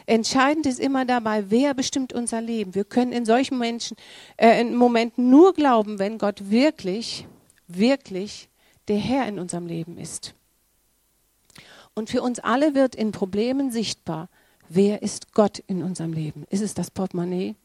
Entscheidend 0.07 0.65
ist 0.65 0.79
immer 0.79 1.05
dabei, 1.05 1.51
wer 1.51 1.73
bestimmt 1.75 2.13
unser 2.13 2.41
Leben. 2.41 2.73
Wir 2.73 2.83
können 2.83 3.11
in 3.11 3.25
solchen 3.25 3.59
Menschen, 3.59 3.95
äh, 4.37 4.59
in 4.59 4.75
Momenten 4.75 5.29
nur 5.29 5.53
glauben, 5.53 5.99
wenn 5.99 6.17
Gott 6.17 6.49
wirklich, 6.49 7.27
wirklich 7.67 8.49
der 8.87 8.97
Herr 8.97 9.27
in 9.27 9.37
unserem 9.37 9.67
Leben 9.67 9.97
ist. 9.97 10.33
Und 11.93 12.09
für 12.09 12.23
uns 12.23 12.39
alle 12.39 12.73
wird 12.73 12.95
in 12.95 13.11
Problemen 13.11 13.71
sichtbar, 13.71 14.29
wer 14.67 15.03
ist 15.03 15.33
Gott 15.33 15.59
in 15.59 15.83
unserem 15.83 16.13
Leben? 16.13 16.45
Ist 16.49 16.61
es 16.61 16.73
das 16.73 16.89
Portemonnaie? 16.89 17.55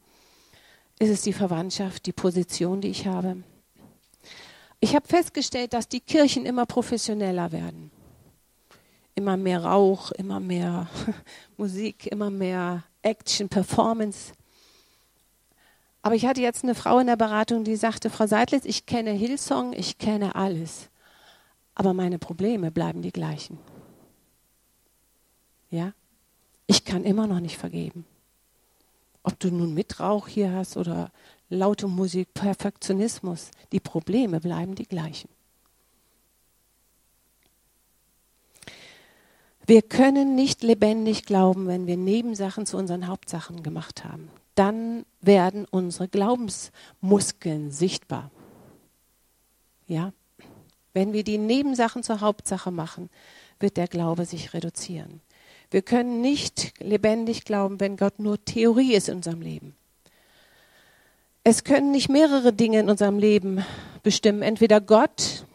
Ist 0.99 1.09
es 1.09 1.21
die 1.21 1.33
Verwandtschaft, 1.33 2.05
die 2.05 2.13
Position, 2.13 2.81
die 2.81 2.89
ich 2.89 3.05
habe? 3.05 3.43
Ich 4.79 4.95
habe 4.95 5.07
festgestellt, 5.07 5.73
dass 5.73 5.89
die 5.89 5.99
Kirchen 5.99 6.45
immer 6.45 6.65
professioneller 6.65 7.51
werden. 7.51 7.91
Immer 9.13 9.37
mehr 9.37 9.63
Rauch, 9.63 10.11
immer 10.11 10.39
mehr 10.39 10.87
Musik, 11.57 12.07
immer 12.07 12.29
mehr 12.29 12.83
Action, 13.01 13.49
Performance. 13.49 14.33
Aber 16.01 16.15
ich 16.15 16.25
hatte 16.25 16.41
jetzt 16.41 16.63
eine 16.63 16.75
Frau 16.75 16.99
in 16.99 17.07
der 17.07 17.15
Beratung, 17.15 17.63
die 17.63 17.75
sagte, 17.75 18.09
Frau 18.09 18.27
Seidlitz, 18.27 18.65
ich 18.65 18.85
kenne 18.85 19.11
Hillsong, 19.11 19.73
ich 19.73 19.97
kenne 19.97 20.35
alles. 20.35 20.89
Aber 21.73 21.93
meine 21.93 22.19
Probleme 22.19 22.71
bleiben 22.71 23.01
die 23.01 23.11
gleichen. 23.11 23.57
Ja? 25.71 25.93
Ich 26.67 26.85
kann 26.85 27.03
immer 27.03 27.27
noch 27.27 27.39
nicht 27.39 27.57
vergeben. 27.57 28.05
Ob 29.25 29.39
du 29.39 29.49
nun 29.49 29.73
Mitrauch 29.73 30.27
hier 30.27 30.53
hast 30.53 30.77
oder 30.77 31.11
laute 31.49 31.87
Musik, 31.87 32.35
Perfektionismus. 32.35 33.49
Die 33.71 33.79
Probleme 33.79 34.39
bleiben 34.39 34.75
die 34.75 34.85
gleichen. 34.85 35.29
Wir 39.65 39.81
können 39.81 40.35
nicht 40.35 40.61
lebendig 40.61 41.25
glauben, 41.25 41.65
wenn 41.65 41.87
wir 41.87 41.97
Nebensachen 41.97 42.67
zu 42.67 42.77
unseren 42.77 43.07
Hauptsachen 43.07 43.63
gemacht 43.63 44.03
haben. 44.03 44.29
Dann 44.53 45.05
werden 45.21 45.65
unsere 45.71 46.07
Glaubensmuskeln 46.07 47.71
sichtbar. 47.71 48.29
Ja? 49.87 50.13
Wenn 50.93 51.13
wir 51.13 51.23
die 51.23 51.39
Nebensachen 51.39 52.03
zur 52.03 52.21
Hauptsache 52.21 52.69
machen, 52.69 53.09
wird 53.59 53.77
der 53.77 53.87
Glaube 53.87 54.25
sich 54.25 54.53
reduzieren. 54.53 55.19
Wir 55.71 55.81
können 55.81 56.21
nicht 56.21 56.73
lebendig 56.79 57.45
glauben, 57.45 57.79
wenn 57.79 57.97
Gott 57.97 58.19
nur 58.19 58.43
Theorie 58.43 58.93
ist 58.93 59.09
in 59.09 59.17
unserem 59.17 59.41
Leben. 59.41 59.75
Es 61.43 61.63
können 61.63 61.91
nicht 61.91 62.09
mehrere 62.09 62.53
Dinge 62.53 62.79
in 62.79 62.89
unserem 62.89 63.19
Leben 63.19 63.63
bestimmen, 64.03 64.41
entweder 64.41 64.81
Gott 64.81 65.45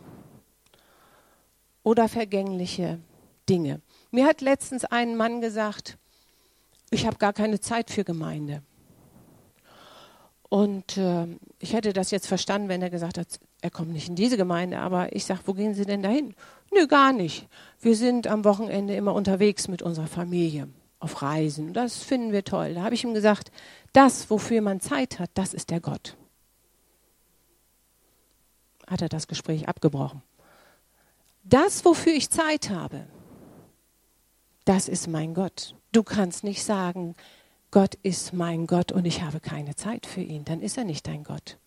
oder 1.83 2.09
vergängliche 2.09 2.99
Dinge. 3.49 3.81
Mir 4.11 4.27
hat 4.27 4.40
letztens 4.40 4.85
ein 4.85 5.16
Mann 5.16 5.40
gesagt, 5.40 5.99
ich 6.90 7.07
habe 7.07 7.18
gar 7.18 7.33
keine 7.33 7.61
Zeit 7.61 7.90
für 7.90 8.05
Gemeinde. 8.05 8.62
Und 10.49 10.96
äh, 10.96 11.27
ich 11.61 11.73
hätte 11.73 11.92
das 11.92 12.11
jetzt 12.11 12.27
verstanden, 12.27 12.68
wenn 12.68 12.83
er 12.83 12.90
gesagt 12.90 13.18
hat, 13.18 13.40
er 13.62 13.70
kommt 13.70 13.92
nicht 13.92 14.09
in 14.09 14.16
diese 14.16 14.37
Gemeinde, 14.37 14.79
aber 14.79 15.14
ich 15.14 15.25
sage, 15.25 15.40
wo 15.44 15.55
gehen 15.55 15.75
Sie 15.75 15.85
denn 15.85 16.03
dahin? 16.03 16.35
Nö, 16.73 16.87
gar 16.87 17.12
nicht. 17.12 17.49
Wir 17.81 17.96
sind 17.96 18.27
am 18.27 18.44
Wochenende 18.44 18.94
immer 18.94 19.14
unterwegs 19.14 19.68
mit 19.68 19.83
unserer 19.83 20.07
Familie 20.07 20.68
auf 20.99 21.23
Reisen. 21.23 21.73
Das 21.73 22.03
finden 22.03 22.33
wir 22.33 22.44
toll. 22.44 22.75
Da 22.75 22.83
habe 22.83 22.94
ich 22.94 23.05
ihm 23.05 23.14
gesagt, 23.14 23.51
das, 23.92 24.31
wofür 24.31 24.61
man 24.61 24.81
Zeit 24.81 25.18
hat, 25.18 25.31
das 25.35 25.55
ist 25.55 25.70
der 25.70 25.81
Gott. 25.81 26.16
Hat 28.87 29.03
er 29.03 29.09
das 29.09 29.27
Gespräch 29.29 29.68
abgebrochen. 29.68 30.23
Das, 31.42 31.85
wofür 31.85 32.12
ich 32.12 32.31
Zeit 32.31 32.70
habe, 32.70 33.07
das 34.64 34.88
ist 34.88 35.09
mein 35.09 35.35
Gott. 35.35 35.75
Du 35.92 36.03
kannst 36.03 36.44
nicht 36.44 36.62
sagen, 36.62 37.16
Gott 37.70 37.94
ist 38.03 38.33
mein 38.33 38.66
Gott 38.66 38.92
und 38.92 39.05
ich 39.05 39.23
habe 39.23 39.40
keine 39.40 39.75
Zeit 39.75 40.07
für 40.07 40.20
ihn. 40.20 40.44
Dann 40.44 40.61
ist 40.61 40.77
er 40.77 40.85
nicht 40.85 41.07
dein 41.07 41.25
Gott. 41.25 41.59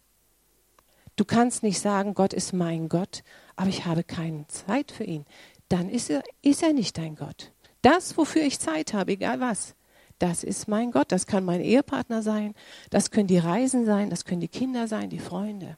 Du 1.16 1.26
kannst 1.26 1.64
nicht 1.64 1.80
sagen, 1.80 2.14
Gott 2.14 2.34
ist 2.34 2.54
mein 2.54 2.90
Gott, 2.90 3.24
aber 3.56 3.70
ich 3.70 3.86
habe 3.86 4.04
keine 4.04 4.48
Zeit 4.48 4.92
für 4.92 5.04
ihn. 5.04 5.26
Dann 5.70 5.90
ist 5.90 6.10
er, 6.10 6.24
ist 6.42 6.64
er 6.64 6.74
nicht 6.74 6.98
dein 6.98 7.16
Gott. 7.16 7.52
Das, 7.82 8.18
wofür 8.18 8.42
ich 8.42 8.60
Zeit 8.60 8.94
habe, 8.94 9.12
egal 9.12 9.40
was, 9.40 9.76
das 10.20 10.44
ist 10.44 10.68
mein 10.68 10.92
Gott. 10.92 11.12
Das 11.12 11.28
kann 11.28 11.44
mein 11.44 11.62
Ehepartner 11.62 12.22
sein, 12.22 12.56
das 12.90 13.12
können 13.12 13.28
die 13.28 13.38
Reisen 13.38 13.86
sein, 13.86 14.10
das 14.10 14.26
können 14.26 14.42
die 14.42 14.48
Kinder 14.48 14.88
sein, 14.88 15.10
die 15.10 15.20
Freunde. 15.20 15.78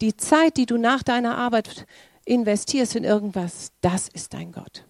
Die 0.00 0.16
Zeit, 0.16 0.56
die 0.56 0.66
du 0.66 0.76
nach 0.76 1.02
deiner 1.02 1.38
Arbeit 1.38 1.86
investierst 2.24 2.96
in 2.96 3.04
irgendwas, 3.04 3.72
das 3.80 4.08
ist 4.08 4.34
dein 4.34 4.52
Gott. 4.52 4.84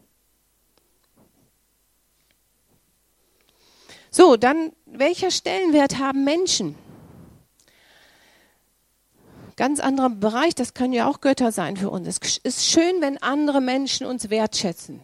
So, 4.10 4.36
dann, 4.36 4.72
welcher 4.86 5.30
Stellenwert 5.30 5.98
haben 5.98 6.24
Menschen? 6.24 6.76
Ganz 9.56 9.78
anderer 9.78 10.10
Bereich, 10.10 10.54
das 10.54 10.74
können 10.74 10.92
ja 10.92 11.08
auch 11.08 11.20
Götter 11.20 11.52
sein 11.52 11.76
für 11.76 11.90
uns. 11.90 12.08
Es 12.08 12.38
ist 12.38 12.66
schön, 12.66 13.00
wenn 13.00 13.18
andere 13.18 13.60
Menschen 13.60 14.06
uns 14.06 14.30
wertschätzen. 14.30 15.00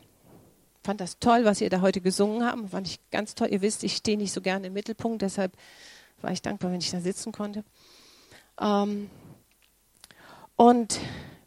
fand 0.82 1.00
das 1.00 1.18
toll, 1.18 1.44
was 1.44 1.60
ihr 1.60 1.70
da 1.70 1.82
heute 1.82 2.00
gesungen 2.00 2.44
habt. 2.44 2.70
Fand 2.70 2.88
ich 2.88 2.98
ganz 3.10 3.34
toll. 3.34 3.48
Ihr 3.50 3.62
wisst, 3.62 3.84
ich 3.84 3.96
stehe 3.96 4.16
nicht 4.16 4.32
so 4.32 4.40
gerne 4.40 4.68
im 4.68 4.72
Mittelpunkt, 4.72 5.22
deshalb 5.22 5.52
war 6.20 6.32
ich 6.32 6.42
dankbar, 6.42 6.72
wenn 6.72 6.80
ich 6.80 6.90
da 6.90 7.00
sitzen 7.00 7.32
konnte. 7.32 7.64
Ähm, 8.60 9.08
und 10.56 10.98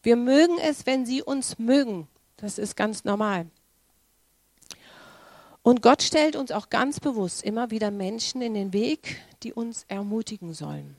wir 0.02 0.16
mögen 0.16 0.58
es, 0.60 0.86
wenn 0.86 1.06
sie 1.06 1.22
uns 1.22 1.60
mögen. 1.60 2.08
Das 2.38 2.58
ist 2.58 2.76
ganz 2.76 3.04
normal. 3.04 3.48
Und 5.62 5.82
Gott 5.82 6.04
stellt 6.04 6.36
uns 6.36 6.52
auch 6.52 6.70
ganz 6.70 7.00
bewusst 7.00 7.44
immer 7.44 7.72
wieder 7.72 7.90
Menschen 7.90 8.42
in 8.42 8.54
den 8.54 8.74
Weg, 8.74 9.22
die 9.44 9.54
uns 9.54 9.86
ermutigen 9.88 10.54
sollen. 10.54 10.96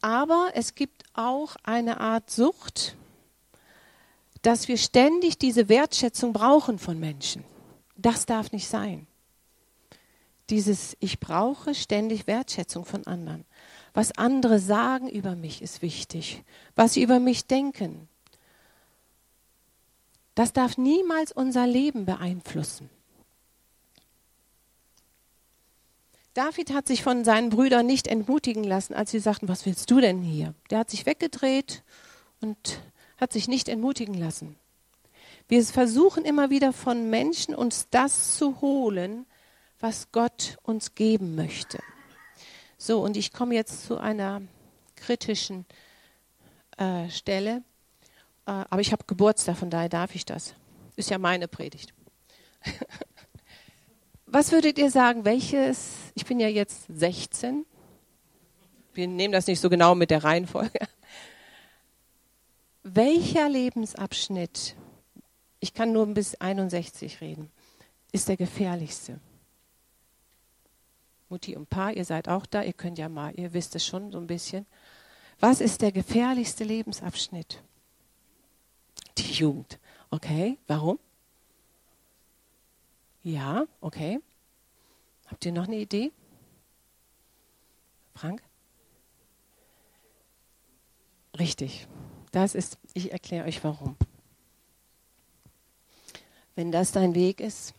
Aber 0.00 0.50
es 0.54 0.74
gibt 0.74 1.04
auch 1.14 1.56
eine 1.62 2.00
Art 2.00 2.30
Sucht, 2.30 2.96
dass 4.42 4.68
wir 4.68 4.78
ständig 4.78 5.38
diese 5.38 5.68
Wertschätzung 5.68 6.32
brauchen 6.32 6.78
von 6.78 6.98
Menschen. 6.98 7.44
Das 7.96 8.26
darf 8.26 8.52
nicht 8.52 8.68
sein. 8.68 9.06
Dieses 10.50 10.96
Ich 11.00 11.20
brauche 11.20 11.74
ständig 11.74 12.26
Wertschätzung 12.26 12.84
von 12.84 13.06
anderen. 13.06 13.44
Was 13.92 14.16
andere 14.16 14.60
sagen 14.60 15.08
über 15.08 15.34
mich 15.34 15.60
ist 15.60 15.82
wichtig. 15.82 16.44
Was 16.76 16.94
sie 16.94 17.02
über 17.02 17.18
mich 17.18 17.46
denken. 17.46 18.08
Das 20.34 20.52
darf 20.52 20.78
niemals 20.78 21.32
unser 21.32 21.66
Leben 21.66 22.06
beeinflussen. 22.06 22.88
David 26.38 26.72
hat 26.72 26.86
sich 26.86 27.02
von 27.02 27.24
seinen 27.24 27.50
Brüdern 27.50 27.84
nicht 27.84 28.06
entmutigen 28.06 28.62
lassen, 28.62 28.94
als 28.94 29.10
sie 29.10 29.18
sagten, 29.18 29.48
was 29.48 29.66
willst 29.66 29.90
du 29.90 30.00
denn 30.00 30.22
hier? 30.22 30.54
Der 30.70 30.78
hat 30.78 30.88
sich 30.88 31.04
weggedreht 31.04 31.82
und 32.40 32.80
hat 33.16 33.32
sich 33.32 33.48
nicht 33.48 33.68
entmutigen 33.68 34.14
lassen. 34.14 34.54
Wir 35.48 35.64
versuchen 35.64 36.24
immer 36.24 36.48
wieder 36.48 36.72
von 36.72 37.10
Menschen 37.10 37.56
uns 37.56 37.88
das 37.90 38.36
zu 38.36 38.60
holen, 38.60 39.26
was 39.80 40.12
Gott 40.12 40.58
uns 40.62 40.94
geben 40.94 41.34
möchte. 41.34 41.80
So, 42.76 43.02
und 43.02 43.16
ich 43.16 43.32
komme 43.32 43.56
jetzt 43.56 43.86
zu 43.86 43.98
einer 43.98 44.40
kritischen 44.94 45.66
äh, 46.76 47.10
Stelle. 47.10 47.64
Äh, 48.46 48.52
aber 48.70 48.80
ich 48.80 48.92
habe 48.92 49.02
Geburtstag, 49.08 49.56
von 49.56 49.70
daher 49.70 49.88
darf 49.88 50.14
ich 50.14 50.24
das. 50.24 50.54
Ist 50.94 51.10
ja 51.10 51.18
meine 51.18 51.48
Predigt. 51.48 51.92
Was 54.30 54.52
würdet 54.52 54.78
ihr 54.78 54.90
sagen, 54.90 55.24
welches, 55.24 56.12
ich 56.14 56.26
bin 56.26 56.38
ja 56.38 56.48
jetzt 56.48 56.84
16, 56.88 57.64
wir 58.92 59.08
nehmen 59.08 59.32
das 59.32 59.46
nicht 59.46 59.58
so 59.58 59.70
genau 59.70 59.94
mit 59.94 60.10
der 60.10 60.22
Reihenfolge, 60.22 60.86
welcher 62.82 63.48
Lebensabschnitt, 63.48 64.76
ich 65.60 65.72
kann 65.72 65.92
nur 65.92 66.06
bis 66.08 66.34
61 66.34 67.22
reden, 67.22 67.50
ist 68.12 68.28
der 68.28 68.36
gefährlichste? 68.36 69.18
Mutti 71.30 71.56
und 71.56 71.70
Pa, 71.70 71.90
ihr 71.90 72.04
seid 72.04 72.28
auch 72.28 72.44
da, 72.44 72.62
ihr 72.62 72.74
könnt 72.74 72.98
ja 72.98 73.08
mal, 73.08 73.32
ihr 73.34 73.54
wisst 73.54 73.76
es 73.76 73.86
schon 73.86 74.12
so 74.12 74.18
ein 74.18 74.26
bisschen. 74.26 74.66
Was 75.40 75.60
ist 75.62 75.80
der 75.80 75.92
gefährlichste 75.92 76.64
Lebensabschnitt? 76.64 77.62
Die 79.16 79.32
Jugend. 79.32 79.78
Okay, 80.10 80.58
warum? 80.66 80.98
Ja, 83.22 83.66
okay. 83.80 84.20
Habt 85.26 85.44
ihr 85.44 85.52
noch 85.52 85.66
eine 85.66 85.76
Idee? 85.76 86.12
Frank? 88.14 88.42
Richtig. 91.38 91.86
Das 92.32 92.54
ist, 92.54 92.78
ich 92.94 93.12
erkläre 93.12 93.46
euch 93.46 93.62
warum. 93.62 93.96
Wenn 96.54 96.72
das 96.72 96.92
dein 96.92 97.14
Weg 97.14 97.40
ist, 97.40 97.74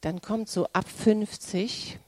dann 0.00 0.20
kommt 0.20 0.48
so 0.48 0.66
ab 0.68 0.88
50 0.88 1.98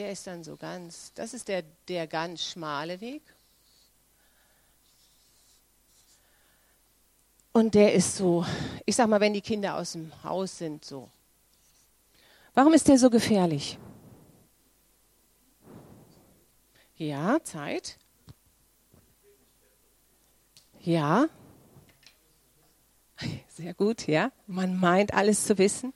der 0.00 0.12
ist 0.12 0.26
dann 0.26 0.42
so 0.42 0.56
ganz, 0.56 1.12
das 1.14 1.34
ist 1.34 1.48
der, 1.48 1.62
der 1.86 2.06
ganz 2.06 2.42
schmale 2.42 3.02
Weg. 3.02 3.22
Und 7.52 7.74
der 7.74 7.92
ist 7.92 8.16
so, 8.16 8.46
ich 8.86 8.96
sag 8.96 9.10
mal, 9.10 9.20
wenn 9.20 9.34
die 9.34 9.42
Kinder 9.42 9.76
aus 9.76 9.92
dem 9.92 10.10
Haus 10.24 10.56
sind, 10.56 10.86
so. 10.86 11.10
Warum 12.54 12.72
ist 12.72 12.88
der 12.88 12.98
so 12.98 13.10
gefährlich? 13.10 13.78
Ja, 16.96 17.42
Zeit. 17.44 17.98
Ja. 20.80 21.28
Sehr 23.48 23.74
gut, 23.74 24.06
ja. 24.06 24.32
Man 24.46 24.80
meint 24.80 25.12
alles 25.12 25.44
zu 25.44 25.58
wissen. 25.58 25.92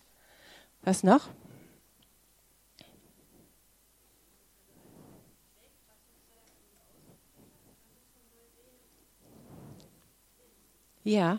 Was 0.83 1.03
noch? 1.03 1.31
Ja, 11.05 11.39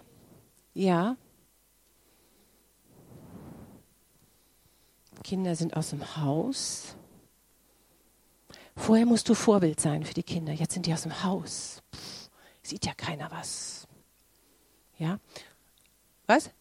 ja. 0.75 1.17
Kinder 5.23 5.55
sind 5.55 5.75
aus 5.75 5.89
dem 5.89 6.17
Haus. 6.17 6.95
Vorher 8.75 9.07
musst 9.07 9.27
du 9.27 9.33
Vorbild 9.33 9.79
sein 9.79 10.05
für 10.05 10.13
die 10.13 10.21
Kinder. 10.21 10.53
Jetzt 10.53 10.73
sind 10.73 10.85
die 10.85 10.93
aus 10.93 11.01
dem 11.01 11.23
Haus. 11.23 11.81
Pff, 11.95 12.29
sieht 12.61 12.85
ja 12.85 12.93
keiner 12.93 13.31
was. 13.31 13.87
Ja? 14.99 15.19
Was? 16.27 16.51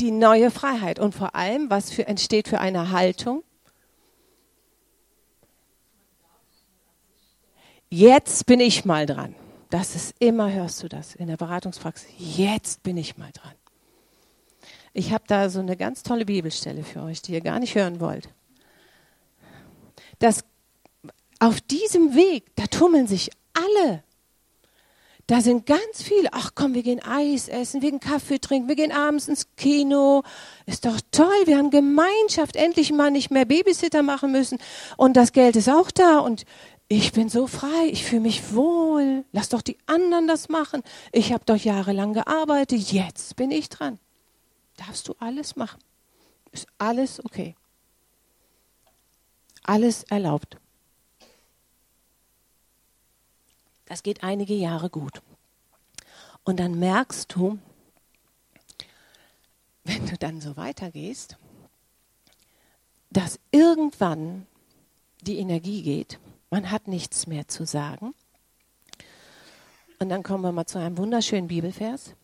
Die 0.00 0.10
neue 0.10 0.50
Freiheit. 0.50 0.98
Und 0.98 1.14
vor 1.14 1.36
allem, 1.36 1.70
was 1.70 1.92
für, 1.92 2.08
entsteht 2.08 2.48
für 2.48 2.58
eine 2.58 2.90
Haltung? 2.90 3.44
Jetzt 7.88 8.46
bin 8.46 8.58
ich 8.58 8.84
mal 8.84 9.06
dran. 9.06 9.36
Das 9.74 9.96
ist 9.96 10.14
immer, 10.20 10.52
hörst 10.52 10.84
du 10.84 10.88
das 10.88 11.16
in 11.16 11.26
der 11.26 11.36
Beratungspraxis. 11.36 12.08
Jetzt 12.16 12.84
bin 12.84 12.96
ich 12.96 13.16
mal 13.16 13.32
dran. 13.32 13.54
Ich 14.92 15.12
habe 15.12 15.24
da 15.26 15.50
so 15.50 15.58
eine 15.58 15.76
ganz 15.76 16.04
tolle 16.04 16.26
Bibelstelle 16.26 16.84
für 16.84 17.02
euch, 17.02 17.22
die 17.22 17.32
ihr 17.32 17.40
gar 17.40 17.58
nicht 17.58 17.74
hören 17.74 17.98
wollt. 17.98 18.28
Das, 20.20 20.44
auf 21.40 21.60
diesem 21.60 22.14
Weg, 22.14 22.54
da 22.54 22.68
tummeln 22.68 23.08
sich 23.08 23.30
alle. 23.52 24.04
Da 25.26 25.40
sind 25.40 25.66
ganz 25.66 26.02
viele. 26.02 26.28
Ach 26.32 26.50
komm, 26.54 26.74
wir 26.74 26.82
gehen 26.82 27.02
Eis 27.02 27.48
essen, 27.48 27.82
wir 27.82 27.90
gehen 27.90 27.98
Kaffee 27.98 28.38
trinken, 28.38 28.68
wir 28.68 28.76
gehen 28.76 28.92
abends 28.92 29.26
ins 29.26 29.48
Kino. 29.56 30.22
Ist 30.66 30.84
doch 30.84 31.00
toll, 31.10 31.46
wir 31.46 31.56
haben 31.56 31.70
Gemeinschaft, 31.70 32.54
endlich 32.56 32.92
mal 32.92 33.10
nicht 33.10 33.32
mehr 33.32 33.46
Babysitter 33.46 34.04
machen 34.04 34.30
müssen. 34.30 34.58
Und 34.98 35.16
das 35.16 35.32
Geld 35.32 35.56
ist 35.56 35.68
auch 35.68 35.90
da. 35.90 36.18
Und 36.18 36.44
ich 36.96 37.10
bin 37.10 37.28
so 37.28 37.48
frei, 37.48 37.88
ich 37.90 38.04
fühle 38.04 38.20
mich 38.20 38.54
wohl, 38.54 39.24
lass 39.32 39.48
doch 39.48 39.62
die 39.62 39.78
anderen 39.86 40.28
das 40.28 40.48
machen. 40.48 40.82
Ich 41.10 41.32
habe 41.32 41.44
doch 41.44 41.56
jahrelang 41.56 42.12
gearbeitet, 42.12 42.92
jetzt 42.92 43.34
bin 43.34 43.50
ich 43.50 43.68
dran. 43.68 43.98
Darfst 44.76 45.08
du 45.08 45.16
alles 45.18 45.56
machen. 45.56 45.80
Ist 46.52 46.68
alles 46.78 47.24
okay. 47.24 47.56
Alles 49.64 50.04
erlaubt. 50.04 50.56
Das 53.86 54.04
geht 54.04 54.22
einige 54.22 54.54
Jahre 54.54 54.88
gut. 54.88 55.20
Und 56.44 56.60
dann 56.60 56.78
merkst 56.78 57.34
du, 57.34 57.58
wenn 59.82 60.06
du 60.06 60.16
dann 60.16 60.40
so 60.40 60.56
weitergehst, 60.56 61.38
dass 63.10 63.40
irgendwann 63.50 64.46
die 65.22 65.38
Energie 65.38 65.82
geht 65.82 66.20
man 66.54 66.70
hat 66.70 66.86
nichts 66.86 67.26
mehr 67.26 67.48
zu 67.48 67.66
sagen. 67.66 68.14
Und 69.98 70.08
dann 70.08 70.22
kommen 70.22 70.44
wir 70.44 70.52
mal 70.52 70.66
zu 70.66 70.78
einem 70.78 70.96
wunderschönen 70.98 71.48
Bibelvers. 71.48 72.14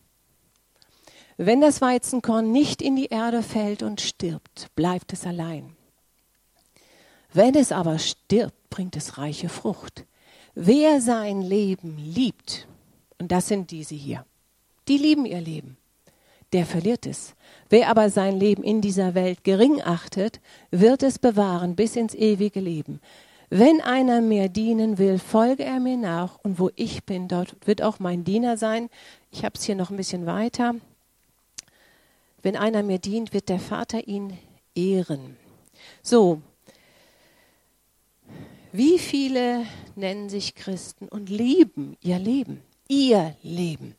Wenn 1.36 1.60
das 1.60 1.80
Weizenkorn 1.80 2.52
nicht 2.52 2.80
in 2.80 2.94
die 2.94 3.06
Erde 3.06 3.42
fällt 3.42 3.82
und 3.82 4.00
stirbt, 4.00 4.68
bleibt 4.76 5.12
es 5.12 5.26
allein. 5.26 5.74
Wenn 7.32 7.56
es 7.56 7.72
aber 7.72 7.98
stirbt, 7.98 8.70
bringt 8.70 8.94
es 8.94 9.18
reiche 9.18 9.48
Frucht. 9.48 10.04
Wer 10.54 11.00
sein 11.00 11.42
Leben 11.42 11.98
liebt, 11.98 12.68
und 13.18 13.32
das 13.32 13.48
sind 13.48 13.72
diese 13.72 13.96
hier, 13.96 14.24
die 14.86 14.98
lieben 14.98 15.26
ihr 15.26 15.40
Leben, 15.40 15.76
der 16.52 16.66
verliert 16.66 17.04
es. 17.04 17.34
Wer 17.68 17.88
aber 17.88 18.10
sein 18.10 18.38
Leben 18.38 18.62
in 18.62 18.80
dieser 18.80 19.16
Welt 19.16 19.42
gering 19.42 19.82
achtet, 19.82 20.40
wird 20.70 21.02
es 21.02 21.18
bewahren 21.18 21.74
bis 21.74 21.96
ins 21.96 22.14
ewige 22.14 22.60
Leben. 22.60 23.00
Wenn 23.52 23.80
einer 23.80 24.20
mir 24.20 24.48
dienen 24.48 24.96
will, 24.98 25.18
folge 25.18 25.64
er 25.64 25.80
mir 25.80 25.96
nach 25.96 26.38
und 26.44 26.60
wo 26.60 26.70
ich 26.76 27.04
bin, 27.04 27.26
dort 27.26 27.56
wird 27.66 27.82
auch 27.82 27.98
mein 27.98 28.22
Diener 28.22 28.56
sein. 28.56 28.88
Ich 29.32 29.44
habe 29.44 29.56
es 29.56 29.64
hier 29.64 29.74
noch 29.74 29.90
ein 29.90 29.96
bisschen 29.96 30.24
weiter. 30.24 30.76
Wenn 32.42 32.56
einer 32.56 32.84
mir 32.84 33.00
dient, 33.00 33.34
wird 33.34 33.48
der 33.48 33.58
Vater 33.58 34.06
ihn 34.06 34.38
ehren. 34.76 35.36
So, 36.00 36.40
wie 38.72 39.00
viele 39.00 39.66
nennen 39.96 40.28
sich 40.28 40.54
Christen 40.54 41.08
und 41.08 41.28
lieben 41.28 41.96
ihr 42.00 42.20
Leben, 42.20 42.62
ihr 42.86 43.34
Leben, 43.42 43.96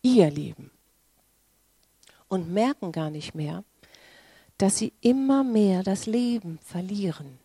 ihr 0.00 0.30
Leben 0.30 0.70
und 2.28 2.50
merken 2.50 2.90
gar 2.90 3.10
nicht 3.10 3.34
mehr, 3.34 3.64
dass 4.56 4.78
sie 4.78 4.94
immer 5.02 5.44
mehr 5.44 5.82
das 5.82 6.06
Leben 6.06 6.58
verlieren, 6.62 7.38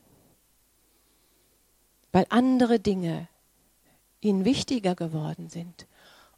weil 2.18 2.26
andere 2.30 2.80
Dinge 2.80 3.28
ihnen 4.22 4.44
wichtiger 4.44 4.96
geworden 4.96 5.50
sind. 5.50 5.86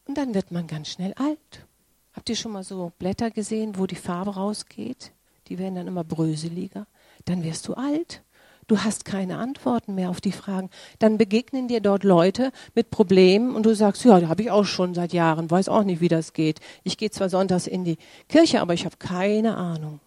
Und 0.06 0.18
dann 0.18 0.34
wird 0.34 0.52
man 0.52 0.68
ganz 0.68 0.90
schnell 0.90 1.14
alt. 1.14 1.66
Habt 2.12 2.28
ihr 2.28 2.36
schon 2.36 2.52
mal 2.52 2.66
so 2.66 2.92
Blätter 3.00 3.32
gesehen, 3.32 3.78
wo 3.78 3.86
die 3.86 3.96
Farbe 3.96 4.32
rausgeht? 4.32 5.14
Die 5.48 5.58
werden 5.58 5.76
dann 5.76 5.88
immer 5.88 6.04
bröseliger. 6.04 6.86
Dann 7.24 7.44
wirst 7.44 7.66
du 7.70 7.76
alt. 7.76 8.24
Du 8.68 8.80
hast 8.80 9.06
keine 9.06 9.38
Antworten 9.38 9.96
mehr 9.96 10.10
auf 10.10 10.20
die 10.20 10.34
Fragen. 10.34 10.70
Dann 11.00 11.18
begegnen 11.18 11.70
dir 11.70 11.80
dort 11.80 12.04
Leute 12.04 12.52
mit 12.76 12.90
Problemen 12.90 13.56
und 13.56 13.66
du 13.66 13.74
sagst, 13.74 14.04
ja, 14.04 14.20
da 14.20 14.28
habe 14.28 14.42
ich 14.42 14.52
auch 14.52 14.66
schon 14.66 14.94
seit 14.94 15.14
Jahren, 15.14 15.50
weiß 15.50 15.70
auch 15.70 15.86
nicht, 15.86 16.02
wie 16.02 16.10
das 16.10 16.34
geht. 16.34 16.60
Ich 16.84 16.98
gehe 16.98 17.10
zwar 17.10 17.30
sonntags 17.30 17.68
in 17.68 17.86
die 17.86 18.00
Kirche, 18.28 18.60
aber 18.60 18.74
ich 18.74 18.84
habe 18.84 18.98
keine 18.98 19.56
Ahnung. 19.56 20.02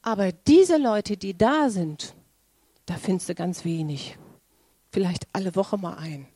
Aber 0.00 0.30
diese 0.30 0.76
Leute, 0.76 1.16
die 1.16 1.36
da 1.36 1.70
sind, 1.70 2.14
da 2.86 2.94
findest 2.94 3.28
du 3.30 3.34
ganz 3.34 3.64
wenig. 3.64 4.16
Vielleicht 4.96 5.26
alle 5.34 5.54
Woche 5.54 5.76
mal 5.76 5.98
ein. 5.98 6.26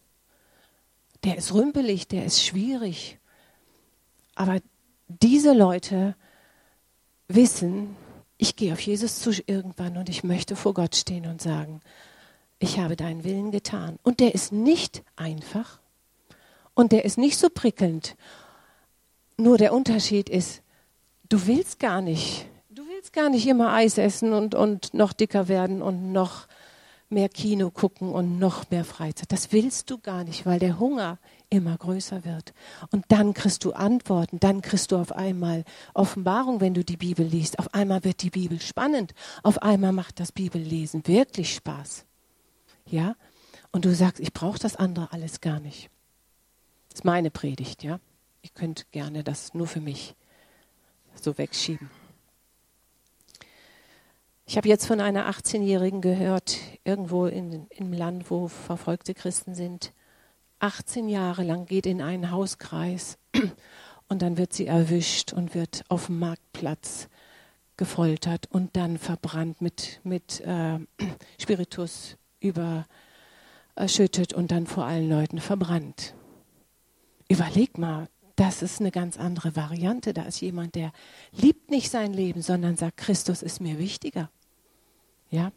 Der 1.24 1.38
ist 1.38 1.54
rümpelig, 1.54 2.08
der 2.08 2.26
ist 2.26 2.44
schwierig. 2.44 3.18
Aber 4.34 4.58
diese 5.08 5.54
Leute 5.54 6.14
wissen, 7.26 7.96
ich 8.36 8.56
gehe 8.56 8.74
auf 8.74 8.80
Jesus 8.80 9.18
zu 9.18 9.30
irgendwann 9.46 9.96
und 9.96 10.10
ich 10.10 10.24
möchte 10.24 10.56
vor 10.56 10.74
Gott 10.74 10.94
stehen 10.94 11.24
und 11.24 11.40
sagen, 11.40 11.80
ich 12.58 12.78
habe 12.78 12.96
deinen 12.96 13.24
Willen 13.24 13.50
getan. 13.50 13.98
Und 14.02 14.20
der 14.20 14.34
ist 14.34 14.52
nicht 14.52 15.04
einfach 15.16 15.80
und 16.74 16.92
der 16.92 17.06
ist 17.06 17.16
nicht 17.16 17.38
so 17.38 17.48
prickelnd. 17.48 18.14
Nur 19.38 19.56
der 19.56 19.72
Unterschied 19.72 20.28
ist, 20.28 20.60
du 21.30 21.46
willst 21.46 21.78
gar 21.78 22.02
nicht, 22.02 22.46
du 22.68 22.86
willst 22.86 23.14
gar 23.14 23.30
nicht 23.30 23.46
immer 23.46 23.72
Eis 23.72 23.96
essen 23.96 24.34
und, 24.34 24.54
und 24.54 24.92
noch 24.92 25.14
dicker 25.14 25.48
werden 25.48 25.80
und 25.80 26.12
noch 26.12 26.46
mehr 27.10 27.28
Kino 27.28 27.70
gucken 27.70 28.10
und 28.10 28.38
noch 28.38 28.70
mehr 28.70 28.84
Freizeit. 28.84 29.32
Das 29.32 29.52
willst 29.52 29.90
du 29.90 29.98
gar 29.98 30.24
nicht, 30.24 30.46
weil 30.46 30.58
der 30.58 30.78
Hunger 30.78 31.18
immer 31.48 31.76
größer 31.76 32.24
wird. 32.24 32.54
Und 32.90 33.04
dann 33.08 33.34
kriegst 33.34 33.64
du 33.64 33.72
Antworten, 33.72 34.38
dann 34.38 34.62
kriegst 34.62 34.92
du 34.92 34.96
auf 34.96 35.12
einmal 35.12 35.64
Offenbarung, 35.94 36.60
wenn 36.60 36.74
du 36.74 36.84
die 36.84 36.96
Bibel 36.96 37.26
liest. 37.26 37.58
Auf 37.58 37.74
einmal 37.74 38.04
wird 38.04 38.22
die 38.22 38.30
Bibel 38.30 38.60
spannend. 38.60 39.14
Auf 39.42 39.62
einmal 39.62 39.92
macht 39.92 40.20
das 40.20 40.32
Bibellesen 40.32 41.06
wirklich 41.06 41.54
Spaß. 41.54 42.04
Ja? 42.86 43.16
Und 43.72 43.84
du 43.84 43.94
sagst, 43.94 44.20
ich 44.20 44.32
brauche 44.32 44.58
das 44.58 44.76
andere 44.76 45.12
alles 45.12 45.40
gar 45.40 45.60
nicht. 45.60 45.90
Das 46.88 47.00
ist 47.00 47.04
meine 47.04 47.30
Predigt, 47.30 47.82
ja? 47.84 48.00
Ihr 48.42 48.50
könnt 48.54 48.90
gerne 48.90 49.22
das 49.22 49.54
nur 49.54 49.66
für 49.66 49.80
mich 49.80 50.14
so 51.14 51.36
wegschieben. 51.36 51.90
Ich 54.50 54.56
habe 54.56 54.68
jetzt 54.68 54.86
von 54.86 55.00
einer 55.00 55.30
18-Jährigen 55.30 56.00
gehört, 56.00 56.58
irgendwo 56.82 57.26
in, 57.26 57.68
im 57.70 57.92
Land, 57.92 58.32
wo 58.32 58.48
verfolgte 58.48 59.14
Christen 59.14 59.54
sind. 59.54 59.92
18 60.58 61.08
Jahre 61.08 61.44
lang 61.44 61.66
geht 61.66 61.86
in 61.86 62.02
einen 62.02 62.32
Hauskreis 62.32 63.16
und 64.08 64.22
dann 64.22 64.38
wird 64.38 64.52
sie 64.52 64.66
erwischt 64.66 65.32
und 65.32 65.54
wird 65.54 65.84
auf 65.88 66.06
dem 66.06 66.18
Marktplatz 66.18 67.08
gefoltert 67.76 68.48
und 68.50 68.74
dann 68.74 68.98
verbrannt 68.98 69.60
mit, 69.60 70.00
mit 70.02 70.40
äh, 70.40 70.80
Spiritus 71.40 72.16
überschüttet 72.40 74.34
und 74.34 74.50
dann 74.50 74.66
vor 74.66 74.84
allen 74.84 75.08
Leuten 75.08 75.38
verbrannt. 75.38 76.16
Überleg 77.28 77.78
mal, 77.78 78.08
das 78.34 78.62
ist 78.62 78.80
eine 78.80 78.90
ganz 78.90 79.16
andere 79.16 79.54
Variante. 79.54 80.12
Da 80.12 80.22
ist 80.22 80.40
jemand, 80.40 80.74
der 80.74 80.90
liebt 81.30 81.70
nicht 81.70 81.88
sein 81.88 82.12
Leben, 82.12 82.42
sondern 82.42 82.76
sagt, 82.76 82.96
Christus 82.96 83.42
ist 83.42 83.60
mir 83.60 83.78
wichtiger. 83.78 84.28
Ja? 85.30 85.52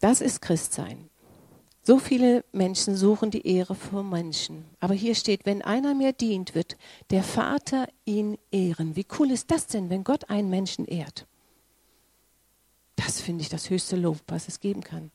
Das 0.00 0.20
ist 0.20 0.40
Christsein. 0.40 1.10
So 1.82 1.98
viele 1.98 2.44
Menschen 2.52 2.96
suchen 2.96 3.30
die 3.30 3.46
Ehre 3.46 3.74
vor 3.74 4.02
Menschen. 4.02 4.64
Aber 4.80 4.94
hier 4.94 5.14
steht, 5.14 5.46
wenn 5.46 5.62
einer 5.62 5.94
mir 5.94 6.12
dient, 6.12 6.54
wird 6.54 6.76
der 7.10 7.22
Vater 7.22 7.88
ihn 8.04 8.38
ehren. 8.50 8.96
Wie 8.96 9.06
cool 9.18 9.30
ist 9.30 9.50
das 9.50 9.66
denn, 9.66 9.90
wenn 9.90 10.04
Gott 10.04 10.28
einen 10.30 10.50
Menschen 10.50 10.86
ehrt? 10.86 11.26
Das 12.96 13.20
finde 13.20 13.42
ich 13.42 13.48
das 13.48 13.70
höchste 13.70 13.96
Lob, 13.96 14.18
was 14.28 14.48
es 14.48 14.60
geben 14.60 14.82
kann. 14.82 15.10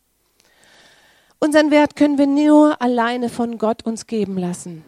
Unseren 1.39 1.69
Wert 1.69 1.95
können 1.95 2.17
wir 2.17 2.27
nur 2.27 2.81
alleine 2.81 3.29
von 3.29 3.57
Gott 3.57 3.85
uns 3.85 4.07
geben 4.07 4.37
lassen. 4.37 4.83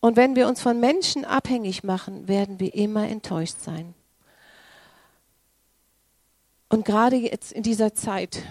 Und 0.00 0.16
wenn 0.16 0.36
wir 0.36 0.46
uns 0.46 0.60
von 0.60 0.78
Menschen 0.78 1.24
abhängig 1.24 1.82
machen, 1.82 2.28
werden 2.28 2.60
wir 2.60 2.74
immer 2.74 3.08
enttäuscht 3.08 3.60
sein. 3.60 3.94
Und 6.68 6.84
gerade 6.84 7.16
jetzt 7.16 7.52
in 7.52 7.62
dieser 7.62 7.94
Zeit 7.94 8.42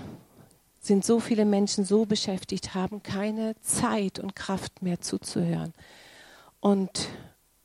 sind 0.80 1.04
so 1.04 1.20
viele 1.20 1.46
Menschen 1.46 1.84
so 1.84 2.06
beschäftigt, 2.06 2.76
haben 2.76 3.04
keine 3.04 3.56
Zeit 3.62 4.20
und 4.20 4.36
Kraft 4.36 4.82
mehr 4.82 5.02
zuzuhören. 5.02 5.74
Und 6.60 7.10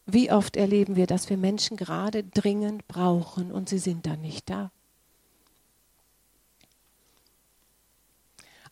wie 0.07 0.33
oft 0.33 0.57
erleben 0.57 0.97
wir, 0.97 1.07
dass 1.07 1.31
wir 1.31 1.37
Menschen 1.37 1.77
gerade 1.77 2.25
dringend 2.25 2.89
brauchen 2.89 3.53
und 3.53 3.69
sie 3.69 3.79
sind 3.79 4.07
dann 4.07 4.21
nicht 4.21 4.51
da. 4.51 4.71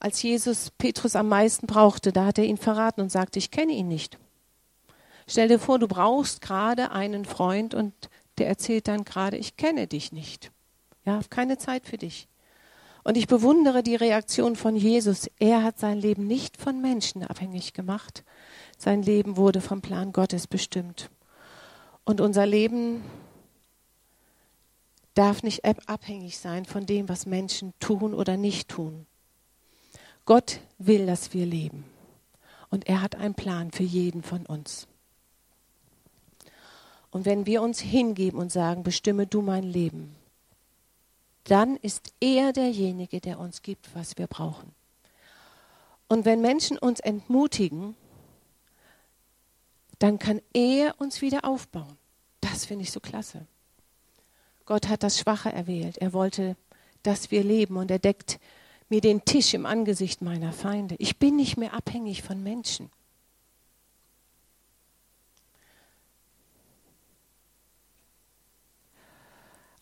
Als 0.00 0.22
Jesus 0.22 0.70
Petrus 0.78 1.16
am 1.16 1.28
meisten 1.28 1.66
brauchte, 1.66 2.12
da 2.12 2.26
hat 2.26 2.38
er 2.38 2.44
ihn 2.44 2.56
verraten 2.56 3.00
und 3.00 3.10
sagte, 3.10 3.38
ich 3.38 3.50
kenne 3.50 3.72
ihn 3.72 3.88
nicht. 3.88 4.18
Stell 5.26 5.48
dir 5.48 5.58
vor, 5.58 5.78
du 5.78 5.88
brauchst 5.88 6.40
gerade 6.40 6.92
einen 6.92 7.24
Freund 7.24 7.74
und 7.74 7.92
der 8.38 8.48
erzählt 8.48 8.88
dann 8.88 9.04
gerade, 9.04 9.36
ich 9.36 9.56
kenne 9.56 9.86
dich 9.86 10.12
nicht. 10.12 10.50
Ja, 11.08 11.22
keine 11.30 11.56
Zeit 11.56 11.86
für 11.86 11.96
dich. 11.96 12.28
Und 13.02 13.16
ich 13.16 13.28
bewundere 13.28 13.82
die 13.82 13.96
Reaktion 13.96 14.56
von 14.56 14.76
Jesus. 14.76 15.30
Er 15.38 15.62
hat 15.62 15.78
sein 15.78 15.96
Leben 15.96 16.26
nicht 16.26 16.58
von 16.58 16.82
Menschen 16.82 17.22
abhängig 17.22 17.72
gemacht. 17.72 18.24
Sein 18.76 19.02
Leben 19.02 19.38
wurde 19.38 19.62
vom 19.62 19.80
Plan 19.80 20.12
Gottes 20.12 20.46
bestimmt. 20.46 21.08
Und 22.04 22.20
unser 22.20 22.44
Leben 22.44 23.02
darf 25.14 25.42
nicht 25.42 25.64
abhängig 25.88 26.36
sein 26.36 26.66
von 26.66 26.84
dem, 26.84 27.08
was 27.08 27.24
Menschen 27.24 27.72
tun 27.80 28.12
oder 28.12 28.36
nicht 28.36 28.68
tun. 28.68 29.06
Gott 30.26 30.60
will, 30.76 31.06
dass 31.06 31.32
wir 31.32 31.46
leben. 31.46 31.84
Und 32.68 32.86
er 32.86 33.00
hat 33.00 33.16
einen 33.16 33.32
Plan 33.32 33.70
für 33.70 33.82
jeden 33.82 34.22
von 34.22 34.44
uns. 34.44 34.86
Und 37.10 37.24
wenn 37.24 37.46
wir 37.46 37.62
uns 37.62 37.80
hingeben 37.80 38.38
und 38.38 38.52
sagen, 38.52 38.82
bestimme 38.82 39.26
du 39.26 39.40
mein 39.40 39.64
Leben, 39.64 40.17
dann 41.44 41.76
ist 41.76 42.12
er 42.20 42.52
derjenige, 42.52 43.20
der 43.20 43.38
uns 43.38 43.62
gibt, 43.62 43.94
was 43.94 44.18
wir 44.18 44.26
brauchen. 44.26 44.72
Und 46.08 46.24
wenn 46.24 46.40
Menschen 46.40 46.78
uns 46.78 47.00
entmutigen, 47.00 47.94
dann 49.98 50.18
kann 50.18 50.40
er 50.54 51.00
uns 51.00 51.22
wieder 51.22 51.44
aufbauen. 51.44 51.96
Das 52.40 52.64
finde 52.64 52.84
ich 52.84 52.92
so 52.92 53.00
klasse. 53.00 53.46
Gott 54.64 54.88
hat 54.88 55.02
das 55.02 55.18
Schwache 55.18 55.50
erwählt. 55.50 55.98
Er 55.98 56.12
wollte, 56.12 56.56
dass 57.02 57.30
wir 57.30 57.42
leben 57.42 57.76
und 57.76 57.90
er 57.90 57.98
deckt 57.98 58.38
mir 58.88 59.00
den 59.00 59.24
Tisch 59.24 59.54
im 59.54 59.66
Angesicht 59.66 60.22
meiner 60.22 60.52
Feinde. 60.52 60.94
Ich 60.98 61.18
bin 61.18 61.36
nicht 61.36 61.56
mehr 61.56 61.74
abhängig 61.74 62.22
von 62.22 62.42
Menschen. 62.42 62.90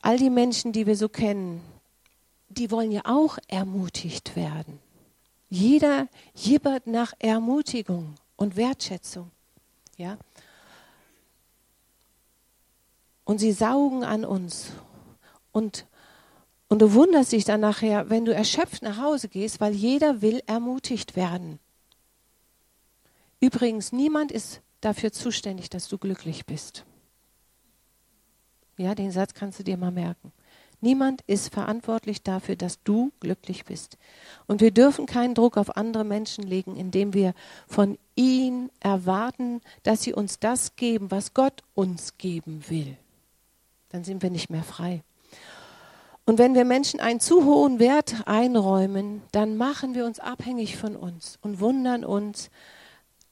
All 0.07 0.19
die 0.19 0.31
Menschen, 0.31 0.71
die 0.71 0.87
wir 0.87 0.95
so 0.95 1.09
kennen, 1.09 1.61
die 2.49 2.71
wollen 2.71 2.92
ja 2.92 3.03
auch 3.07 3.38
ermutigt 3.49 4.37
werden. 4.37 4.79
Jeder 5.51 6.07
jibbert 6.33 6.87
nach 6.87 7.12
Ermutigung 7.19 8.14
und 8.37 8.55
Wertschätzung. 8.55 9.33
Ja? 9.97 10.16
Und 13.25 13.38
sie 13.38 13.51
saugen 13.51 14.05
an 14.05 14.25
uns. 14.25 14.69
Und, 15.51 15.87
und 16.69 16.83
du 16.83 16.95
wunderst 16.95 17.33
dich 17.33 17.45
dann 17.45 17.61
nachher, 17.61 18.09
wenn 18.09 18.25
du 18.25 18.33
erschöpft 18.33 18.83
nach 18.83 18.99
Hause 18.99 19.29
gehst, 19.29 19.61
weil 19.61 19.75
jeder 19.75 20.23
will 20.23 20.40
ermutigt 20.47 21.16
werden. 21.16 21.59
Übrigens, 23.40 23.90
niemand 23.90 24.31
ist 24.31 24.61
dafür 24.81 25.11
zuständig, 25.11 25.69
dass 25.69 25.88
du 25.88 25.99
glücklich 25.99 26.47
bist. 26.47 26.85
Ja, 28.77 28.95
den 28.95 29.11
Satz 29.11 29.35
kannst 29.35 29.59
du 29.59 29.62
dir 29.62 29.77
mal 29.77 29.91
merken. 29.91 30.33
Niemand 30.83 31.23
ist 31.27 31.53
verantwortlich 31.53 32.23
dafür, 32.23 32.55
dass 32.55 32.83
du 32.83 33.11
glücklich 33.21 33.65
bist. 33.65 33.97
Und 34.47 34.61
wir 34.61 34.71
dürfen 34.71 35.07
keinen 35.07 35.35
Druck 35.35 35.57
auf 35.57 35.77
andere 35.77 36.05
Menschen 36.05 36.45
legen, 36.45 36.77
indem 36.77 37.15
wir 37.15 37.33
von 37.67 37.99
ihnen 38.15 38.71
erwarten, 38.81 39.62
dass 39.83 40.03
sie 40.03 40.12
uns 40.12 40.39
das 40.39 40.77
geben, 40.77 41.11
was 41.11 41.33
Gott 41.33 41.62
uns 41.75 42.19
geben 42.19 42.62
will. 42.69 42.97
Dann 43.89 44.05
sind 44.05 44.23
wir 44.23 44.31
nicht 44.31 44.51
mehr 44.51 44.62
frei. 44.62 45.03
Und 46.27 46.39
wenn 46.39 46.55
wir 46.55 46.65
Menschen 46.65 47.01
einen 47.01 47.21
zu 47.21 47.45
hohen 47.45 47.79
Wert 47.79 48.27
einräumen, 48.27 49.23
dann 49.33 49.57
machen 49.57 49.95
wir 49.95 50.05
uns 50.05 50.19
abhängig 50.19 50.77
von 50.77 50.97
uns 50.97 51.39
und 51.41 51.61
wundern 51.61 52.05
uns, 52.05 52.51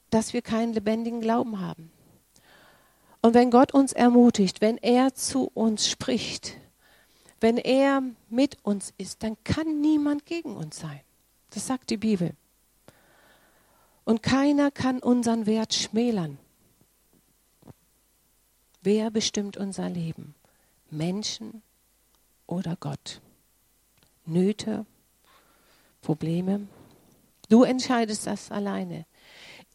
dass 0.09 0.33
wir 0.33 0.41
keinen 0.41 0.73
lebendigen 0.73 1.21
Glauben 1.21 1.59
haben. 1.59 1.91
Und 3.25 3.33
wenn 3.33 3.49
Gott 3.49 3.73
uns 3.73 3.91
ermutigt, 3.91 4.61
wenn 4.61 4.77
er 4.77 5.15
zu 5.15 5.49
uns 5.55 5.89
spricht, 5.89 6.57
wenn 7.41 7.57
er 7.57 8.03
mit 8.29 8.63
uns 8.63 8.93
ist, 8.99 9.23
dann 9.23 9.35
kann 9.43 9.81
niemand 9.81 10.27
gegen 10.27 10.55
uns 10.55 10.77
sein. 10.77 11.01
Das 11.49 11.65
sagt 11.65 11.89
die 11.89 11.97
Bibel. 11.97 12.35
Und 14.03 14.21
keiner 14.21 14.69
kann 14.69 14.99
unseren 14.99 15.47
Wert 15.47 15.73
schmälern. 15.73 16.37
Wer 18.83 19.09
bestimmt 19.09 19.57
unser 19.57 19.89
Leben? 19.89 20.35
Menschen 20.91 21.63
oder 22.45 22.75
Gott? 22.79 23.21
Nöte, 24.27 24.85
Probleme? 26.03 26.67
Du 27.49 27.63
entscheidest 27.63 28.27
das 28.27 28.51
alleine. 28.51 29.07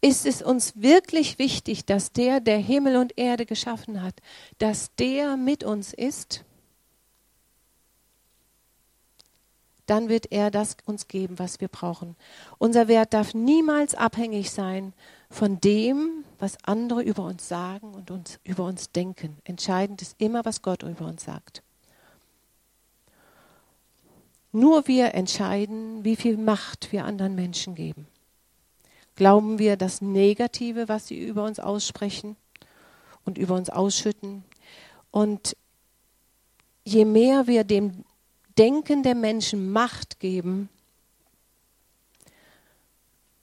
Ist 0.02 0.24
es 0.24 0.40
uns 0.40 0.80
wirklich 0.80 1.38
wichtig, 1.38 1.84
dass 1.84 2.12
der, 2.12 2.40
der 2.40 2.58
Himmel 2.58 2.96
und 2.96 3.18
Erde 3.18 3.44
geschaffen 3.44 4.02
hat, 4.02 4.14
dass 4.58 4.94
der 4.94 5.36
mit 5.36 5.62
uns 5.62 5.92
ist? 5.92 6.44
Dann 9.84 10.08
wird 10.08 10.30
er 10.30 10.50
das 10.50 10.76
uns 10.86 11.08
geben, 11.08 11.38
was 11.38 11.60
wir 11.60 11.68
brauchen. 11.68 12.16
Unser 12.58 12.88
Wert 12.88 13.12
darf 13.12 13.34
niemals 13.34 13.94
abhängig 13.94 14.52
sein 14.52 14.94
von 15.28 15.60
dem, 15.60 16.24
was 16.38 16.56
andere 16.64 17.02
über 17.02 17.24
uns 17.24 17.48
sagen 17.48 17.92
und 17.94 18.10
uns, 18.10 18.38
über 18.44 18.64
uns 18.64 18.92
denken. 18.92 19.36
Entscheidend 19.44 20.00
ist 20.00 20.14
immer, 20.18 20.44
was 20.44 20.62
Gott 20.62 20.82
über 20.84 21.06
uns 21.06 21.24
sagt. 21.24 21.62
Nur 24.52 24.88
wir 24.88 25.14
entscheiden, 25.14 26.04
wie 26.04 26.16
viel 26.16 26.36
Macht 26.36 26.92
wir 26.92 27.04
anderen 27.04 27.34
Menschen 27.34 27.74
geben. 27.74 28.06
Glauben 29.20 29.59
wir 29.59 29.76
das 29.76 30.00
Negative, 30.00 30.88
was 30.88 31.09
sie 31.09 31.22
über 31.22 31.44
uns 31.44 31.61
aussprechen 31.61 32.37
und 33.26 33.37
über 33.37 33.54
uns 33.54 33.68
ausschütten? 33.68 34.44
Und 35.11 35.59
je 36.85 37.04
mehr 37.04 37.46
wir 37.46 37.64
dem 37.64 38.06
Denken 38.56 39.02
der 39.02 39.14
Menschen 39.14 39.72
Macht 39.72 40.20
geben, 40.20 40.70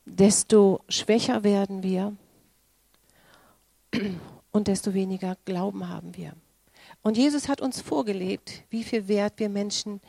desto 0.04 0.82
schwächer 0.90 1.44
werden 1.44 1.84
wir 1.84 2.16
und 4.52 4.70
desto 4.70 4.96
weniger 4.96 5.38
Glauben 5.46 5.90
haben 5.90 6.18
wir. 6.18 6.34
Und 7.04 7.18
Jesus 7.18 7.48
hat 7.48 7.62
uns 7.62 7.82
vorgelebt, 7.82 8.64
wie 8.72 8.84
viel 8.84 9.08
Wert 9.08 9.34
wir 9.38 9.50
Menschen 9.50 10.02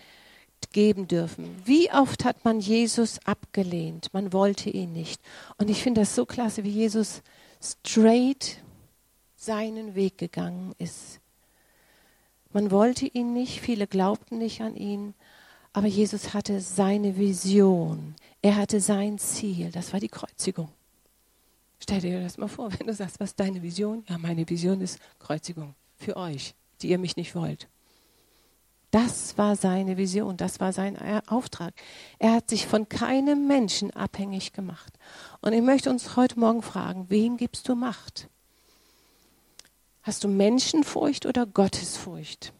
geben 0.73 1.09
dürfen. 1.09 1.57
Wie 1.65 1.91
oft 1.93 2.25
hat 2.25 2.45
man 2.45 2.61
Jesus 2.61 3.19
abgelehnt? 3.25 4.13
Man 4.13 4.33
wollte 4.33 4.71
ihn 4.71 4.93
nicht. 4.93 5.21
Und 5.57 5.71
ich 5.71 5.83
finde 5.83 6.03
das 6.03 6.15
so 6.15 6.27
klasse, 6.27 6.65
wie 6.65 6.71
Jesus 6.71 7.23
straight 7.63 8.63
seinen 9.37 9.95
Weg 9.95 10.19
gegangen 10.19 10.75
ist. 10.79 11.21
Man 12.53 12.71
wollte 12.71 13.07
ihn 13.07 13.33
nicht, 13.33 13.61
viele 13.61 13.87
glaubten 13.87 14.39
nicht 14.39 14.61
an 14.63 14.75
ihn, 14.75 15.15
aber 15.73 15.87
Jesus 15.87 16.35
hatte 16.35 16.61
seine 16.61 17.17
Vision. 17.17 18.15
Er 18.43 18.57
hatte 18.57 18.81
sein 18.81 19.19
Ziel, 19.19 19.71
das 19.71 19.93
war 19.93 20.01
die 20.01 20.09
Kreuzigung. 20.09 20.71
Stell 21.81 22.01
dir 22.01 22.21
das 22.21 22.39
mal 22.39 22.49
vor, 22.49 22.73
wenn 22.79 22.87
du 22.87 22.95
sagst, 22.95 23.21
was 23.21 23.31
ist 23.31 23.41
deine 23.41 23.63
Vision? 23.63 24.05
Ja, 24.09 24.19
meine 24.19 24.49
Vision 24.49 24.81
ist 24.81 24.99
Kreuzigung 25.19 25.75
für 25.97 26.17
euch, 26.17 26.55
die 26.81 26.89
ihr 26.89 26.99
mich 26.99 27.17
nicht 27.17 27.35
wollt. 27.35 27.69
Das 28.91 29.37
war 29.37 29.55
seine 29.55 29.99
Vision, 29.99 30.39
das 30.39 30.61
war 30.61 30.73
sein 30.73 30.97
Auftrag. 31.27 31.75
Er 32.19 32.33
hat 32.33 32.49
sich 32.49 32.67
von 32.67 32.89
keinem 32.89 33.47
Menschen 33.47 33.91
abhängig 33.91 34.55
gemacht. 34.55 34.99
Und 35.43 35.53
ich 35.53 35.61
möchte 35.61 35.91
uns 35.91 36.17
heute 36.17 36.41
Morgen 36.41 36.63
fragen, 36.63 37.11
wem 37.11 37.37
gibst 37.37 37.69
du 37.69 37.75
Macht? 37.75 38.29
Hast 40.03 40.25
du 40.25 40.29
Menschenfurcht 40.29 41.27
oder 41.27 41.45
Gottesfurcht? 41.45 42.55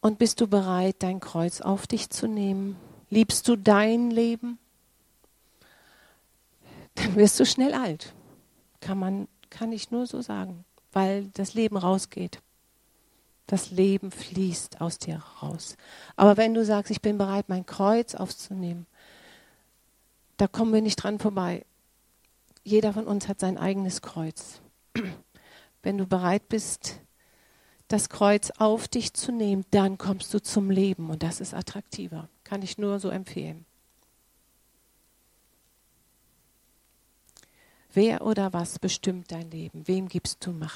Und 0.00 0.18
bist 0.18 0.40
du 0.40 0.46
bereit, 0.46 0.96
dein 1.00 1.18
Kreuz 1.18 1.60
auf 1.60 1.88
dich 1.88 2.10
zu 2.10 2.28
nehmen? 2.28 2.76
Liebst 3.10 3.48
du 3.48 3.56
dein 3.56 4.12
Leben? 4.12 4.58
Dann 6.94 7.16
wirst 7.16 7.40
du 7.40 7.46
schnell 7.46 7.74
alt. 7.74 8.14
Kann 8.80 8.98
man, 8.98 9.26
kann 9.50 9.72
ich 9.72 9.90
nur 9.90 10.06
so 10.06 10.22
sagen, 10.22 10.64
weil 10.92 11.26
das 11.34 11.54
Leben 11.54 11.76
rausgeht. 11.76 12.40
Das 13.52 13.70
Leben 13.70 14.10
fließt 14.10 14.80
aus 14.80 14.96
dir 14.96 15.22
raus. 15.42 15.76
Aber 16.16 16.38
wenn 16.38 16.54
du 16.54 16.64
sagst, 16.64 16.90
ich 16.90 17.02
bin 17.02 17.18
bereit, 17.18 17.50
mein 17.50 17.66
Kreuz 17.66 18.14
aufzunehmen, 18.14 18.86
da 20.38 20.46
kommen 20.46 20.72
wir 20.72 20.80
nicht 20.80 20.96
dran 20.96 21.18
vorbei. 21.18 21.66
Jeder 22.64 22.94
von 22.94 23.06
uns 23.06 23.28
hat 23.28 23.40
sein 23.40 23.58
eigenes 23.58 24.00
Kreuz. 24.00 24.62
Wenn 25.82 25.98
du 25.98 26.06
bereit 26.06 26.48
bist, 26.48 26.98
das 27.88 28.08
Kreuz 28.08 28.52
auf 28.52 28.88
dich 28.88 29.12
zu 29.12 29.32
nehmen, 29.32 29.66
dann 29.70 29.98
kommst 29.98 30.32
du 30.32 30.40
zum 30.40 30.70
Leben 30.70 31.10
und 31.10 31.22
das 31.22 31.42
ist 31.42 31.52
attraktiver. 31.52 32.30
Kann 32.44 32.62
ich 32.62 32.78
nur 32.78 33.00
so 33.00 33.10
empfehlen. 33.10 33.66
Wer 37.92 38.24
oder 38.24 38.54
was 38.54 38.78
bestimmt 38.78 39.30
dein 39.30 39.50
Leben? 39.50 39.86
Wem 39.86 40.08
gibst 40.08 40.46
du 40.46 40.52
Macht? 40.52 40.70